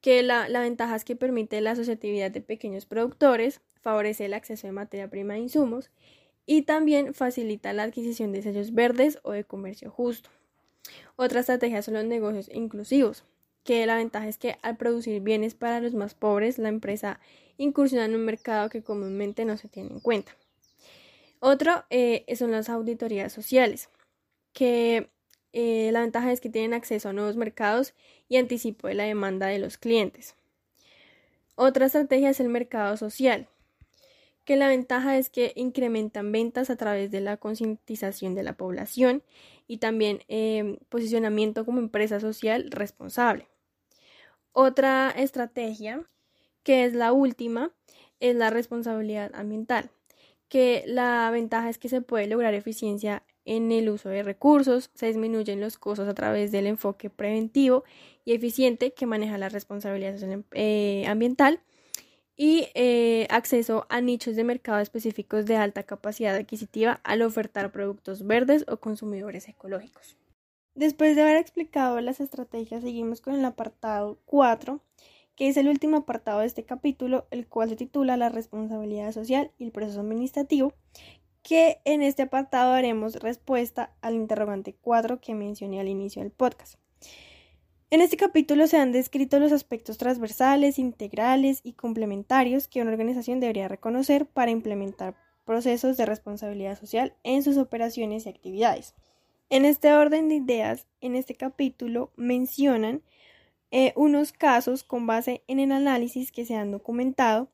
que 0.00 0.24
la, 0.24 0.48
la, 0.48 0.62
ventaja 0.62 0.96
es 0.96 1.04
que 1.04 1.14
permite 1.14 1.60
la 1.60 1.70
asociatividad 1.70 2.32
de 2.32 2.40
pequeños 2.40 2.86
productores, 2.86 3.60
favorece 3.80 4.24
el 4.24 4.34
acceso 4.34 4.66
de 4.66 4.72
materia 4.72 5.08
prima 5.08 5.36
e 5.36 5.42
insumos 5.42 5.90
y 6.44 6.62
también 6.62 7.14
facilita 7.14 7.72
la 7.72 7.84
adquisición 7.84 8.32
de 8.32 8.42
sellos 8.42 8.74
verdes 8.74 9.20
o 9.22 9.30
de 9.30 9.44
comercio 9.44 9.92
justo. 9.92 10.28
Otra 11.14 11.38
estrategia 11.38 11.82
son 11.82 11.94
los 11.94 12.04
negocios 12.04 12.50
inclusivos, 12.52 13.22
que 13.62 13.86
la 13.86 13.94
ventaja 13.94 14.26
es 14.26 14.38
que 14.38 14.56
al 14.62 14.76
producir 14.76 15.22
bienes 15.22 15.54
para 15.54 15.78
los 15.78 15.94
más 15.94 16.14
pobres, 16.14 16.58
la 16.58 16.68
empresa 16.68 17.20
incursiona 17.58 18.06
en 18.06 18.16
un 18.16 18.24
mercado 18.24 18.68
que 18.70 18.82
comúnmente 18.82 19.44
no 19.44 19.56
se 19.56 19.68
tiene 19.68 19.90
en 19.90 20.00
cuenta. 20.00 20.32
Otro 21.44 21.84
eh, 21.90 22.24
son 22.36 22.52
las 22.52 22.68
auditorías 22.68 23.32
sociales, 23.32 23.90
que 24.52 25.10
eh, 25.52 25.90
la 25.90 26.02
ventaja 26.02 26.30
es 26.30 26.40
que 26.40 26.48
tienen 26.48 26.72
acceso 26.72 27.08
a 27.08 27.12
nuevos 27.12 27.34
mercados 27.34 27.94
y 28.28 28.36
anticipo 28.36 28.86
de 28.86 28.94
la 28.94 29.02
demanda 29.02 29.48
de 29.48 29.58
los 29.58 29.76
clientes. 29.76 30.36
Otra 31.56 31.86
estrategia 31.86 32.30
es 32.30 32.38
el 32.38 32.48
mercado 32.48 32.96
social, 32.96 33.48
que 34.44 34.54
la 34.54 34.68
ventaja 34.68 35.18
es 35.18 35.30
que 35.30 35.52
incrementan 35.56 36.30
ventas 36.30 36.70
a 36.70 36.76
través 36.76 37.10
de 37.10 37.20
la 37.20 37.36
concientización 37.38 38.36
de 38.36 38.44
la 38.44 38.52
población 38.52 39.24
y 39.66 39.78
también 39.78 40.20
eh, 40.28 40.78
posicionamiento 40.90 41.64
como 41.64 41.80
empresa 41.80 42.20
social 42.20 42.70
responsable. 42.70 43.48
Otra 44.52 45.10
estrategia, 45.10 46.08
que 46.62 46.84
es 46.84 46.94
la 46.94 47.12
última, 47.12 47.72
es 48.20 48.36
la 48.36 48.50
responsabilidad 48.50 49.32
ambiental, 49.34 49.90
que 50.52 50.84
la 50.86 51.30
ventaja 51.30 51.70
es 51.70 51.78
que 51.78 51.88
se 51.88 52.02
puede 52.02 52.26
lograr 52.26 52.52
eficiencia 52.52 53.22
en 53.46 53.72
el 53.72 53.88
uso 53.88 54.10
de 54.10 54.22
recursos, 54.22 54.90
se 54.92 55.06
disminuyen 55.06 55.62
los 55.62 55.78
costos 55.78 56.06
a 56.06 56.12
través 56.12 56.52
del 56.52 56.66
enfoque 56.66 57.08
preventivo 57.08 57.84
y 58.26 58.34
eficiente 58.34 58.92
que 58.92 59.06
maneja 59.06 59.38
la 59.38 59.48
responsabilidad 59.48 60.14
eh, 60.50 61.06
ambiental 61.08 61.60
y 62.36 62.68
eh, 62.74 63.26
acceso 63.30 63.86
a 63.88 64.02
nichos 64.02 64.36
de 64.36 64.44
mercado 64.44 64.80
específicos 64.80 65.46
de 65.46 65.56
alta 65.56 65.84
capacidad 65.84 66.36
adquisitiva 66.36 67.00
al 67.02 67.22
ofertar 67.22 67.72
productos 67.72 68.26
verdes 68.26 68.66
o 68.68 68.76
consumidores 68.76 69.48
ecológicos. 69.48 70.18
Después 70.74 71.16
de 71.16 71.22
haber 71.22 71.38
explicado 71.38 71.98
las 72.02 72.20
estrategias, 72.20 72.82
seguimos 72.82 73.22
con 73.22 73.32
el 73.36 73.44
apartado 73.46 74.18
4, 74.26 74.82
que 75.36 75.48
es 75.48 75.56
el 75.56 75.68
último 75.68 75.98
apartado 75.98 76.40
de 76.40 76.46
este 76.46 76.64
capítulo, 76.64 77.26
el 77.30 77.46
cual 77.46 77.68
se 77.68 77.76
titula 77.76 78.16
La 78.16 78.28
responsabilidad 78.28 79.12
social 79.12 79.50
y 79.58 79.64
el 79.64 79.72
proceso 79.72 80.00
administrativo, 80.00 80.72
que 81.42 81.80
en 81.84 82.02
este 82.02 82.22
apartado 82.22 82.72
daremos 82.72 83.16
respuesta 83.16 83.94
al 84.00 84.14
interrogante 84.14 84.76
4 84.80 85.20
que 85.20 85.34
mencioné 85.34 85.80
al 85.80 85.88
inicio 85.88 86.22
del 86.22 86.30
podcast. 86.30 86.76
En 87.90 88.00
este 88.00 88.16
capítulo 88.16 88.66
se 88.66 88.78
han 88.78 88.90
descrito 88.92 89.38
los 89.38 89.52
aspectos 89.52 89.98
transversales, 89.98 90.78
integrales 90.78 91.60
y 91.62 91.74
complementarios 91.74 92.66
que 92.66 92.80
una 92.80 92.90
organización 92.90 93.38
debería 93.38 93.68
reconocer 93.68 94.24
para 94.24 94.50
implementar 94.50 95.14
procesos 95.44 95.96
de 95.96 96.06
responsabilidad 96.06 96.78
social 96.78 97.14
en 97.22 97.42
sus 97.42 97.58
operaciones 97.58 98.24
y 98.24 98.30
actividades. 98.30 98.94
En 99.50 99.66
este 99.66 99.92
orden 99.92 100.30
de 100.30 100.36
ideas, 100.36 100.86
en 101.02 101.16
este 101.16 101.34
capítulo 101.34 102.12
mencionan 102.16 103.02
eh, 103.72 103.92
unos 103.96 104.32
casos 104.32 104.84
con 104.84 105.06
base 105.06 105.42
en 105.48 105.58
el 105.58 105.72
análisis 105.72 106.30
que 106.30 106.44
se 106.44 106.54
han 106.54 106.70
documentado, 106.70 107.48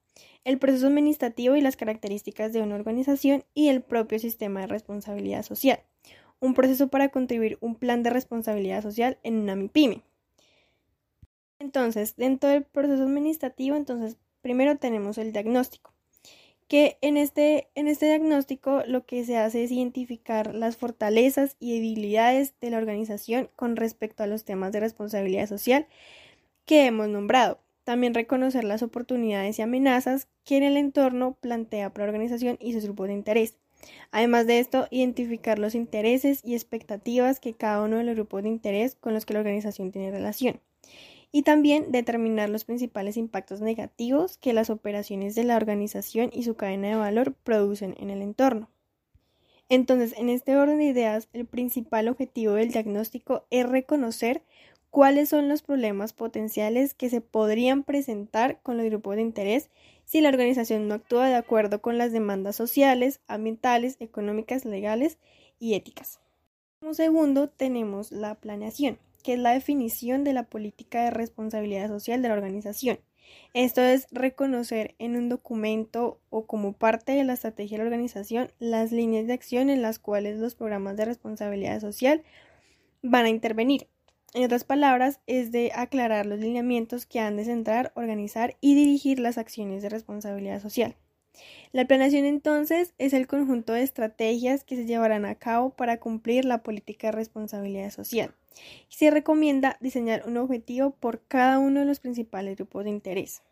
el 0.44 0.58
proceso 0.58 0.88
administrativo 0.88 1.56
y 1.56 1.60
las 1.60 1.76
características 1.76 2.52
de 2.52 2.60
una 2.60 2.74
organización 2.74 3.44
y 3.54 3.68
el 3.68 3.82
propio 3.82 4.18
sistema 4.18 4.60
de 4.60 4.66
responsabilidad 4.66 5.44
social. 5.44 5.80
Un 6.40 6.54
proceso 6.54 6.88
para 6.88 7.08
contribuir 7.08 7.56
un 7.60 7.76
plan 7.76 8.02
de 8.02 8.10
responsabilidad 8.10 8.82
social 8.82 9.18
en 9.22 9.38
una 9.38 9.56
MIPYME. 9.56 10.02
Entonces, 11.60 12.16
dentro 12.16 12.50
del 12.50 12.64
proceso 12.64 13.04
administrativo, 13.04 13.76
entonces, 13.76 14.18
primero 14.42 14.76
tenemos 14.76 15.18
el 15.18 15.32
diagnóstico 15.32 15.92
que 16.68 16.98
en 17.00 17.16
este, 17.16 17.68
en 17.74 17.88
este 17.88 18.06
diagnóstico 18.06 18.82
lo 18.86 19.06
que 19.06 19.24
se 19.24 19.38
hace 19.38 19.64
es 19.64 19.72
identificar 19.72 20.54
las 20.54 20.76
fortalezas 20.76 21.56
y 21.58 21.74
debilidades 21.74 22.54
de 22.60 22.70
la 22.70 22.76
organización 22.76 23.50
con 23.56 23.74
respecto 23.74 24.22
a 24.22 24.26
los 24.26 24.44
temas 24.44 24.70
de 24.72 24.80
responsabilidad 24.80 25.48
social 25.48 25.86
que 26.66 26.84
hemos 26.84 27.08
nombrado. 27.08 27.58
También 27.84 28.12
reconocer 28.12 28.64
las 28.64 28.82
oportunidades 28.82 29.58
y 29.58 29.62
amenazas 29.62 30.28
que 30.44 30.58
en 30.58 30.62
el 30.62 30.76
entorno 30.76 31.38
plantea 31.40 31.90
para 31.92 32.04
la 32.04 32.10
organización 32.10 32.58
y 32.60 32.74
sus 32.74 32.84
grupos 32.84 33.08
de 33.08 33.14
interés. 33.14 33.56
Además 34.10 34.46
de 34.46 34.58
esto, 34.58 34.88
identificar 34.90 35.58
los 35.58 35.74
intereses 35.74 36.42
y 36.44 36.52
expectativas 36.52 37.40
que 37.40 37.54
cada 37.54 37.82
uno 37.82 37.96
de 37.96 38.04
los 38.04 38.14
grupos 38.14 38.42
de 38.42 38.50
interés 38.50 38.94
con 38.94 39.14
los 39.14 39.24
que 39.24 39.32
la 39.32 39.40
organización 39.40 39.90
tiene 39.90 40.10
relación 40.10 40.60
y 41.30 41.42
también 41.42 41.92
determinar 41.92 42.48
los 42.48 42.64
principales 42.64 43.16
impactos 43.16 43.60
negativos 43.60 44.38
que 44.38 44.52
las 44.52 44.70
operaciones 44.70 45.34
de 45.34 45.44
la 45.44 45.56
organización 45.56 46.30
y 46.32 46.44
su 46.44 46.54
cadena 46.54 46.88
de 46.88 46.94
valor 46.96 47.34
producen 47.34 47.94
en 47.98 48.10
el 48.10 48.22
entorno. 48.22 48.70
Entonces, 49.68 50.14
en 50.16 50.30
este 50.30 50.56
orden 50.56 50.78
de 50.78 50.84
ideas, 50.84 51.28
el 51.34 51.44
principal 51.44 52.08
objetivo 52.08 52.54
del 52.54 52.70
diagnóstico 52.70 53.44
es 53.50 53.68
reconocer 53.68 54.42
cuáles 54.88 55.28
son 55.28 55.50
los 55.50 55.60
problemas 55.60 56.14
potenciales 56.14 56.94
que 56.94 57.10
se 57.10 57.20
podrían 57.20 57.84
presentar 57.84 58.60
con 58.62 58.78
los 58.78 58.86
grupos 58.86 59.16
de 59.16 59.22
interés 59.22 59.68
si 60.06 60.22
la 60.22 60.30
organización 60.30 60.88
no 60.88 60.94
actúa 60.94 61.28
de 61.28 61.34
acuerdo 61.34 61.82
con 61.82 61.98
las 61.98 62.12
demandas 62.12 62.56
sociales, 62.56 63.20
ambientales, 63.26 63.98
económicas, 64.00 64.64
legales 64.64 65.18
y 65.58 65.74
éticas. 65.74 66.18
Como 66.80 66.94
segundo, 66.94 67.50
tenemos 67.50 68.10
la 68.10 68.36
planeación 68.36 68.98
que 69.22 69.34
es 69.34 69.38
la 69.38 69.52
definición 69.52 70.24
de 70.24 70.32
la 70.32 70.44
política 70.44 71.04
de 71.04 71.10
responsabilidad 71.10 71.88
social 71.88 72.22
de 72.22 72.28
la 72.28 72.34
organización. 72.34 72.98
Esto 73.54 73.82
es 73.82 74.06
reconocer 74.10 74.94
en 74.98 75.16
un 75.16 75.28
documento 75.28 76.20
o 76.30 76.46
como 76.46 76.72
parte 76.72 77.12
de 77.12 77.24
la 77.24 77.34
estrategia 77.34 77.76
de 77.76 77.84
la 77.84 77.88
organización 77.88 78.52
las 78.58 78.92
líneas 78.92 79.26
de 79.26 79.32
acción 79.32 79.70
en 79.70 79.82
las 79.82 79.98
cuales 79.98 80.38
los 80.38 80.54
programas 80.54 80.96
de 80.96 81.04
responsabilidad 81.04 81.80
social 81.80 82.22
van 83.02 83.26
a 83.26 83.30
intervenir. 83.30 83.88
En 84.34 84.44
otras 84.44 84.64
palabras, 84.64 85.20
es 85.26 85.52
de 85.52 85.72
aclarar 85.74 86.26
los 86.26 86.38
lineamientos 86.38 87.06
que 87.06 87.20
han 87.20 87.36
de 87.36 87.44
centrar, 87.44 87.92
organizar 87.94 88.56
y 88.60 88.74
dirigir 88.74 89.18
las 89.18 89.38
acciones 89.38 89.82
de 89.82 89.88
responsabilidad 89.88 90.60
social. 90.60 90.96
La 91.72 91.86
planeación 91.86 92.24
entonces 92.24 92.94
es 92.98 93.12
el 93.12 93.26
conjunto 93.26 93.72
de 93.72 93.82
estrategias 93.82 94.64
que 94.64 94.76
se 94.76 94.86
llevarán 94.86 95.24
a 95.24 95.34
cabo 95.34 95.70
para 95.70 95.98
cumplir 95.98 96.44
la 96.44 96.62
política 96.62 97.08
de 97.08 97.12
responsabilidad 97.12 97.90
social. 97.90 98.34
Se 98.88 99.10
recomienda 99.10 99.76
diseñar 99.80 100.24
un 100.26 100.36
objetivo 100.36 100.90
por 100.90 101.22
cada 101.26 101.58
uno 101.58 101.80
de 101.80 101.86
los 101.86 102.00
principales 102.00 102.56
grupos 102.56 102.84
de 102.84 102.90
interés. 102.90 103.42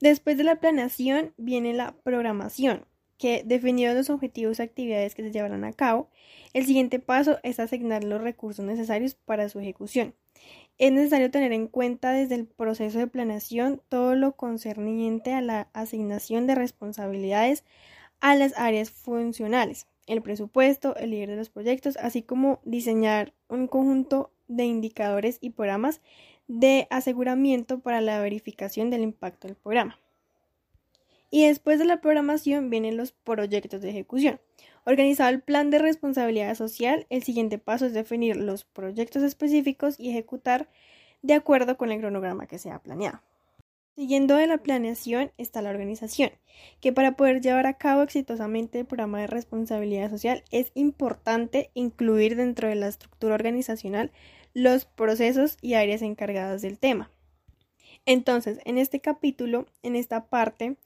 Después 0.00 0.36
de 0.36 0.44
la 0.44 0.60
planeación 0.60 1.34
viene 1.36 1.74
la 1.74 1.92
programación, 2.04 2.84
que 3.18 3.42
definidos 3.44 3.96
los 3.96 4.10
objetivos 4.10 4.58
y 4.58 4.62
actividades 4.62 5.14
que 5.14 5.24
se 5.24 5.32
llevarán 5.32 5.64
a 5.64 5.72
cabo, 5.72 6.08
el 6.52 6.64
siguiente 6.64 7.00
paso 7.00 7.38
es 7.42 7.58
asignar 7.58 8.04
los 8.04 8.20
recursos 8.20 8.64
necesarios 8.64 9.14
para 9.14 9.48
su 9.48 9.58
ejecución. 9.58 10.14
Es 10.78 10.92
necesario 10.92 11.30
tener 11.32 11.52
en 11.52 11.66
cuenta 11.66 12.12
desde 12.12 12.36
el 12.36 12.46
proceso 12.46 13.00
de 13.00 13.08
planeación 13.08 13.82
todo 13.88 14.14
lo 14.14 14.36
concerniente 14.36 15.32
a 15.32 15.40
la 15.40 15.68
asignación 15.72 16.46
de 16.46 16.54
responsabilidades 16.54 17.64
a 18.20 18.36
las 18.36 18.56
áreas 18.56 18.90
funcionales, 18.90 19.88
el 20.06 20.22
presupuesto, 20.22 20.94
el 20.96 21.10
líder 21.10 21.30
de 21.30 21.36
los 21.36 21.50
proyectos, 21.50 21.96
así 21.96 22.22
como 22.22 22.60
diseñar 22.64 23.34
un 23.48 23.66
conjunto 23.66 24.30
de 24.46 24.66
indicadores 24.66 25.38
y 25.40 25.50
programas 25.50 26.00
de 26.46 26.86
aseguramiento 26.90 27.80
para 27.80 28.00
la 28.00 28.20
verificación 28.20 28.88
del 28.88 29.02
impacto 29.02 29.48
del 29.48 29.56
programa. 29.56 29.98
Y 31.30 31.46
después 31.46 31.78
de 31.78 31.84
la 31.84 32.00
programación 32.00 32.70
vienen 32.70 32.96
los 32.96 33.12
proyectos 33.12 33.82
de 33.82 33.90
ejecución. 33.90 34.40
Organizado 34.84 35.30
el 35.30 35.42
plan 35.42 35.70
de 35.70 35.78
responsabilidad 35.78 36.54
social, 36.54 37.06
el 37.10 37.22
siguiente 37.22 37.58
paso 37.58 37.86
es 37.86 37.92
definir 37.92 38.36
los 38.36 38.64
proyectos 38.64 39.22
específicos 39.22 40.00
y 40.00 40.10
ejecutar 40.10 40.68
de 41.22 41.34
acuerdo 41.34 41.76
con 41.76 41.92
el 41.92 42.00
cronograma 42.00 42.46
que 42.46 42.58
se 42.58 42.70
ha 42.70 42.78
planeado. 42.78 43.20
Siguiendo 43.98 44.36
de 44.36 44.46
la 44.46 44.58
planeación 44.58 45.32
está 45.38 45.60
la 45.60 45.70
organización, 45.70 46.30
que 46.80 46.92
para 46.92 47.16
poder 47.16 47.40
llevar 47.40 47.66
a 47.66 47.78
cabo 47.78 48.02
exitosamente 48.02 48.78
el 48.78 48.86
programa 48.86 49.20
de 49.20 49.26
responsabilidad 49.26 50.08
social 50.08 50.44
es 50.52 50.70
importante 50.74 51.72
incluir 51.74 52.36
dentro 52.36 52.68
de 52.68 52.76
la 52.76 52.86
estructura 52.86 53.34
organizacional 53.34 54.12
los 54.54 54.84
procesos 54.84 55.58
y 55.60 55.74
áreas 55.74 56.02
encargadas 56.02 56.62
del 56.62 56.78
tema. 56.78 57.10
Entonces, 58.06 58.60
en 58.64 58.78
este 58.78 59.00
capítulo, 59.00 59.66
en 59.82 59.96
esta 59.96 60.26
parte, 60.26 60.76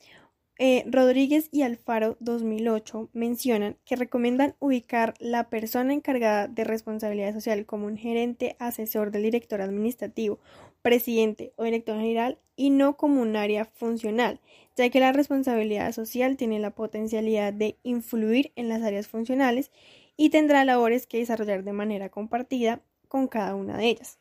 eh, 0.64 0.84
Rodríguez 0.86 1.48
y 1.50 1.62
Alfaro 1.62 2.16
2008 2.20 3.08
mencionan 3.14 3.76
que 3.84 3.96
recomiendan 3.96 4.54
ubicar 4.60 5.14
la 5.18 5.50
persona 5.50 5.92
encargada 5.92 6.46
de 6.46 6.62
responsabilidad 6.62 7.34
social 7.34 7.66
como 7.66 7.86
un 7.86 7.96
gerente 7.96 8.54
asesor 8.60 9.10
del 9.10 9.24
director 9.24 9.60
administrativo, 9.60 10.38
presidente 10.80 11.52
o 11.56 11.64
director 11.64 11.96
general 11.96 12.38
y 12.54 12.70
no 12.70 12.96
como 12.96 13.22
un 13.22 13.34
área 13.34 13.64
funcional, 13.64 14.38
ya 14.76 14.88
que 14.88 15.00
la 15.00 15.10
responsabilidad 15.10 15.90
social 15.90 16.36
tiene 16.36 16.60
la 16.60 16.70
potencialidad 16.70 17.52
de 17.52 17.76
influir 17.82 18.52
en 18.54 18.68
las 18.68 18.82
áreas 18.82 19.08
funcionales 19.08 19.72
y 20.16 20.30
tendrá 20.30 20.64
labores 20.64 21.08
que 21.08 21.18
desarrollar 21.18 21.64
de 21.64 21.72
manera 21.72 22.08
compartida 22.08 22.82
con 23.08 23.26
cada 23.26 23.56
una 23.56 23.78
de 23.78 23.88
ellas. 23.88 24.20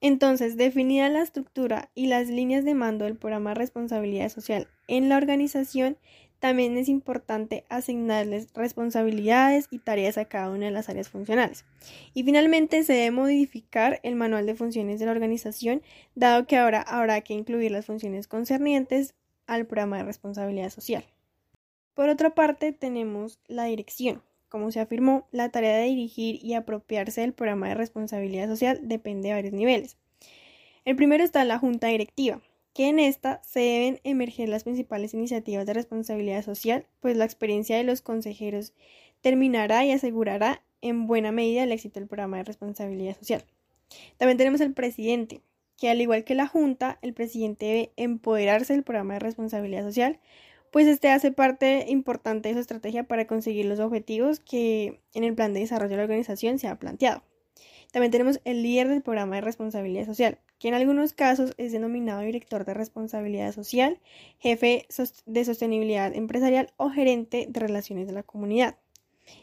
Entonces, 0.00 0.56
definida 0.56 1.08
la 1.08 1.22
estructura 1.22 1.90
y 1.96 2.06
las 2.06 2.28
líneas 2.28 2.64
de 2.64 2.74
mando 2.74 3.04
del 3.04 3.16
programa 3.16 3.54
responsabilidad 3.54 4.28
social 4.28 4.68
en 4.88 5.08
la 5.08 5.16
organización, 5.16 5.96
también 6.38 6.76
es 6.76 6.88
importante 6.88 7.64
asignarles 7.68 8.48
responsabilidades 8.54 9.68
y 9.70 9.78
tareas 9.78 10.18
a 10.18 10.26
cada 10.26 10.50
una 10.50 10.66
de 10.66 10.70
las 10.70 10.88
áreas 10.88 11.08
funcionales. 11.08 11.64
Y 12.14 12.24
finalmente 12.24 12.82
se 12.82 12.92
debe 12.92 13.10
modificar 13.10 14.00
el 14.02 14.16
manual 14.16 14.46
de 14.46 14.54
funciones 14.54 15.00
de 15.00 15.06
la 15.06 15.12
organización, 15.12 15.82
dado 16.14 16.46
que 16.46 16.58
ahora 16.58 16.82
habrá 16.82 17.20
que 17.22 17.34
incluir 17.34 17.70
las 17.70 17.86
funciones 17.86 18.28
concernientes 18.28 19.14
al 19.46 19.66
programa 19.66 19.98
de 19.98 20.04
responsabilidad 20.04 20.70
social. 20.70 21.04
Por 21.94 22.10
otra 22.10 22.34
parte, 22.34 22.72
tenemos 22.72 23.38
la 23.48 23.64
dirección. 23.64 24.22
Como 24.48 24.70
se 24.70 24.80
afirmó, 24.80 25.26
la 25.32 25.48
tarea 25.48 25.78
de 25.78 25.86
dirigir 25.86 26.38
y 26.44 26.54
apropiarse 26.54 27.22
del 27.22 27.32
programa 27.32 27.68
de 27.68 27.74
responsabilidad 27.74 28.48
social 28.48 28.80
depende 28.82 29.28
de 29.28 29.34
varios 29.34 29.54
niveles. 29.54 29.96
El 30.84 30.94
primero 30.94 31.24
está 31.24 31.44
la 31.44 31.58
junta 31.58 31.88
directiva, 31.88 32.40
que 32.76 32.88
en 32.88 32.98
esta 32.98 33.40
se 33.42 33.60
deben 33.60 34.00
emerger 34.04 34.50
las 34.50 34.64
principales 34.64 35.14
iniciativas 35.14 35.64
de 35.64 35.72
responsabilidad 35.72 36.44
social, 36.44 36.84
pues 37.00 37.16
la 37.16 37.24
experiencia 37.24 37.74
de 37.78 37.84
los 37.84 38.02
consejeros 38.02 38.74
terminará 39.22 39.86
y 39.86 39.92
asegurará 39.92 40.62
en 40.82 41.06
buena 41.06 41.32
medida 41.32 41.62
el 41.62 41.72
éxito 41.72 42.00
del 42.00 42.06
programa 42.06 42.36
de 42.36 42.44
responsabilidad 42.44 43.16
social. 43.16 43.46
También 44.18 44.36
tenemos 44.36 44.60
el 44.60 44.74
presidente, 44.74 45.40
que 45.78 45.88
al 45.88 46.02
igual 46.02 46.24
que 46.24 46.34
la 46.34 46.46
Junta, 46.46 46.98
el 47.00 47.14
presidente 47.14 47.64
debe 47.64 47.92
empoderarse 47.96 48.74
del 48.74 48.82
programa 48.82 49.14
de 49.14 49.20
responsabilidad 49.20 49.82
social, 49.82 50.20
pues 50.70 50.86
este 50.86 51.08
hace 51.08 51.32
parte 51.32 51.86
importante 51.88 52.50
de 52.50 52.56
su 52.56 52.60
estrategia 52.60 53.04
para 53.04 53.26
conseguir 53.26 53.64
los 53.64 53.80
objetivos 53.80 54.38
que 54.38 55.00
en 55.14 55.24
el 55.24 55.34
plan 55.34 55.54
de 55.54 55.60
desarrollo 55.60 55.92
de 55.92 55.96
la 55.96 56.02
organización 56.02 56.58
se 56.58 56.68
ha 56.68 56.78
planteado. 56.78 57.22
También 57.96 58.12
tenemos 58.12 58.40
el 58.44 58.62
líder 58.62 58.88
del 58.88 59.00
programa 59.00 59.36
de 59.36 59.40
responsabilidad 59.40 60.04
social, 60.04 60.38
que 60.58 60.68
en 60.68 60.74
algunos 60.74 61.14
casos 61.14 61.54
es 61.56 61.72
denominado 61.72 62.20
director 62.20 62.66
de 62.66 62.74
responsabilidad 62.74 63.54
social, 63.54 64.00
jefe 64.38 64.86
de 65.24 65.44
sostenibilidad 65.46 66.14
empresarial 66.14 66.74
o 66.76 66.90
gerente 66.90 67.46
de 67.48 67.58
relaciones 67.58 68.06
de 68.06 68.12
la 68.12 68.22
comunidad. 68.22 68.76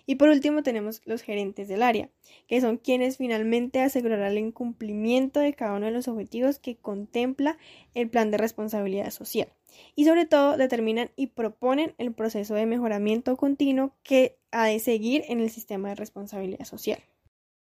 Y 0.05 0.17
por 0.17 0.29
último 0.29 0.61
tenemos 0.61 1.01
los 1.05 1.23
gerentes 1.23 1.67
del 1.67 1.81
área, 1.81 2.11
que 2.45 2.61
son 2.61 2.77
quienes 2.77 3.17
finalmente 3.17 3.81
asegurarán 3.81 4.33
el 4.33 4.37
incumplimiento 4.37 5.39
de 5.39 5.55
cada 5.55 5.73
uno 5.73 5.87
de 5.87 5.91
los 5.91 6.07
objetivos 6.07 6.59
que 6.59 6.75
contempla 6.75 7.57
el 7.95 8.07
plan 8.07 8.29
de 8.29 8.37
responsabilidad 8.37 9.09
social. 9.09 9.47
Y 9.95 10.05
sobre 10.05 10.27
todo 10.27 10.57
determinan 10.57 11.09
y 11.15 11.25
proponen 11.25 11.95
el 11.97 12.13
proceso 12.13 12.53
de 12.53 12.67
mejoramiento 12.67 13.35
continuo 13.35 13.95
que 14.03 14.37
ha 14.51 14.67
de 14.67 14.77
seguir 14.77 15.23
en 15.27 15.39
el 15.39 15.49
sistema 15.49 15.89
de 15.89 15.95
responsabilidad 15.95 16.65
social. 16.65 16.99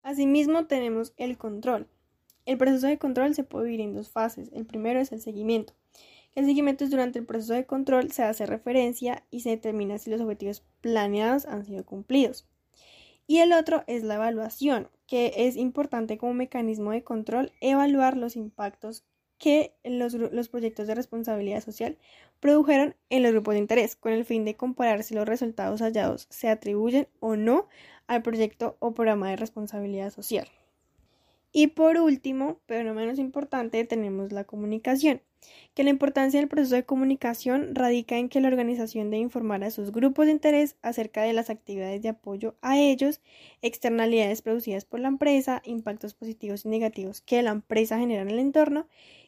Asimismo 0.02 0.66
tenemos 0.66 1.12
el 1.16 1.38
control. 1.38 1.88
El 2.44 2.58
proceso 2.58 2.88
de 2.88 2.98
control 2.98 3.34
se 3.34 3.44
puede 3.44 3.66
dividir 3.66 3.86
en 3.86 3.94
dos 3.94 4.10
fases. 4.10 4.50
El 4.52 4.66
primero 4.66 5.00
es 5.00 5.12
el 5.12 5.20
seguimiento, 5.20 5.74
el 6.34 6.46
seguimiento 6.46 6.84
es 6.84 6.90
durante 6.90 7.18
el 7.18 7.26
proceso 7.26 7.52
de 7.52 7.66
control, 7.66 8.10
se 8.10 8.22
hace 8.22 8.46
referencia 8.46 9.22
y 9.30 9.40
se 9.40 9.50
determina 9.50 9.98
si 9.98 10.10
los 10.10 10.20
objetivos 10.22 10.64
planeados 10.80 11.44
han 11.44 11.64
sido 11.66 11.84
cumplidos. 11.84 12.48
Y 13.26 13.38
el 13.38 13.52
otro 13.52 13.84
es 13.86 14.02
la 14.02 14.14
evaluación, 14.14 14.88
que 15.06 15.32
es 15.36 15.56
importante 15.56 16.16
como 16.16 16.32
mecanismo 16.32 16.90
de 16.90 17.04
control 17.04 17.52
evaluar 17.60 18.16
los 18.16 18.36
impactos 18.36 19.04
que 19.36 19.74
los, 19.84 20.14
los, 20.14 20.48
proyectos 20.48 20.86
de 20.86 20.94
responsabilidad 20.94 21.62
social 21.62 21.98
produjeron 22.40 22.94
en 23.10 23.24
los 23.24 23.32
grupos 23.32 23.54
de 23.54 23.60
interés, 23.60 23.96
con 23.96 24.12
el 24.12 24.24
fin 24.24 24.44
de 24.44 24.56
comparar 24.56 25.02
si 25.02 25.14
los 25.14 25.26
resultados 25.26 25.80
hallados 25.80 26.28
se 26.30 26.48
atribuyen 26.48 27.08
o 27.20 27.36
no 27.36 27.68
al 28.06 28.22
proyecto 28.22 28.76
o 28.80 28.94
programa 28.94 29.30
de 29.30 29.36
responsabilidad 29.36 30.10
social. 30.10 30.48
Y 31.52 31.68
por 31.68 31.98
último, 31.98 32.60
pero 32.64 32.82
no 32.82 32.94
menos 32.94 33.18
importante, 33.18 33.84
tenemos 33.84 34.32
la 34.32 34.44
comunicación, 34.44 35.20
que 35.74 35.84
la 35.84 35.90
importancia 35.90 36.40
del 36.40 36.48
proceso 36.48 36.76
de 36.76 36.86
comunicación 36.86 37.74
radica 37.74 38.16
en 38.16 38.30
que 38.30 38.40
la 38.40 38.48
organización 38.48 39.10
debe 39.10 39.22
informar 39.22 39.62
a 39.62 39.70
sus 39.70 39.92
grupos 39.92 40.26
de 40.26 40.32
interés 40.32 40.76
acerca 40.80 41.22
de 41.22 41.34
las 41.34 41.50
actividades 41.50 42.00
de 42.00 42.08
apoyo 42.08 42.54
a 42.62 42.78
ellos, 42.78 43.20
externalidades 43.60 44.40
producidas 44.40 44.86
por 44.86 45.00
la 45.00 45.08
empresa, 45.08 45.60
impactos 45.66 46.14
positivos 46.14 46.64
y 46.64 46.68
negativos 46.68 47.20
que 47.20 47.42
la 47.42 47.50
empresa 47.50 47.98
genera 47.98 48.22
en 48.22 48.30
el 48.30 48.38
entorno 48.38 48.86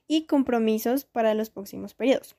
y 0.09 0.25
compromisos 0.25 1.05
para 1.05 1.35
los 1.35 1.51
próximos 1.51 1.93
periodos. 1.93 2.37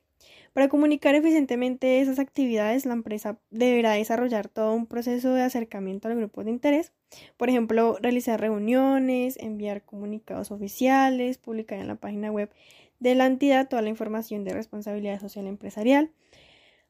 Para 0.52 0.68
comunicar 0.68 1.14
eficientemente 1.14 2.00
esas 2.00 2.18
actividades, 2.18 2.86
la 2.86 2.94
empresa 2.94 3.38
deberá 3.50 3.92
desarrollar 3.92 4.48
todo 4.48 4.72
un 4.72 4.86
proceso 4.86 5.34
de 5.34 5.42
acercamiento 5.42 6.08
al 6.08 6.16
grupo 6.16 6.42
de 6.42 6.50
interés, 6.50 6.92
por 7.36 7.50
ejemplo, 7.50 7.98
realizar 8.00 8.40
reuniones, 8.40 9.36
enviar 9.36 9.82
comunicados 9.82 10.50
oficiales, 10.50 11.38
publicar 11.38 11.78
en 11.78 11.88
la 11.88 11.96
página 11.96 12.32
web 12.32 12.50
de 13.00 13.14
la 13.14 13.26
entidad 13.26 13.68
toda 13.68 13.82
la 13.82 13.90
información 13.90 14.44
de 14.44 14.54
responsabilidad 14.54 15.20
social 15.20 15.46
empresarial, 15.46 16.10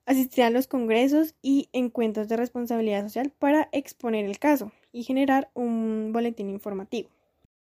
asistir 0.05 0.45
a 0.45 0.51
los 0.51 0.69
congresos 0.69 1.35
y 1.43 1.69
encuentros 1.73 2.29
de 2.29 2.37
responsabilidad 2.37 3.03
social 3.03 3.33
para 3.37 3.69
exponer 3.73 4.25
el 4.25 4.39
caso 4.39 4.71
y 4.93 5.03
generar 5.03 5.51
un 5.55 6.11
boletín 6.13 6.49
informativo. 6.49 7.11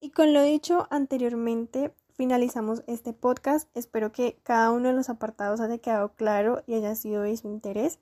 Y 0.01 0.11
con 0.11 0.33
lo 0.33 0.43
dicho 0.43 0.87
anteriormente, 0.91 1.93
finalizamos 2.17 2.83
este 2.87 3.13
podcast. 3.13 3.69
Espero 3.77 4.13
que 4.13 4.39
cada 4.43 4.71
uno 4.71 4.89
de 4.89 4.95
los 4.95 5.09
apartados 5.09 5.61
haya 5.61 5.79
quedado 5.79 6.15
claro 6.15 6.63
y 6.67 6.75
haya 6.75 6.95
sido 6.95 7.23
de 7.23 7.37
su 7.37 7.49
interés. 7.49 7.99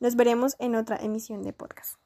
Nos 0.00 0.16
veremos 0.16 0.56
en 0.58 0.74
otra 0.74 0.96
emisión 0.96 1.42
de 1.42 1.52
podcast. 1.52 2.03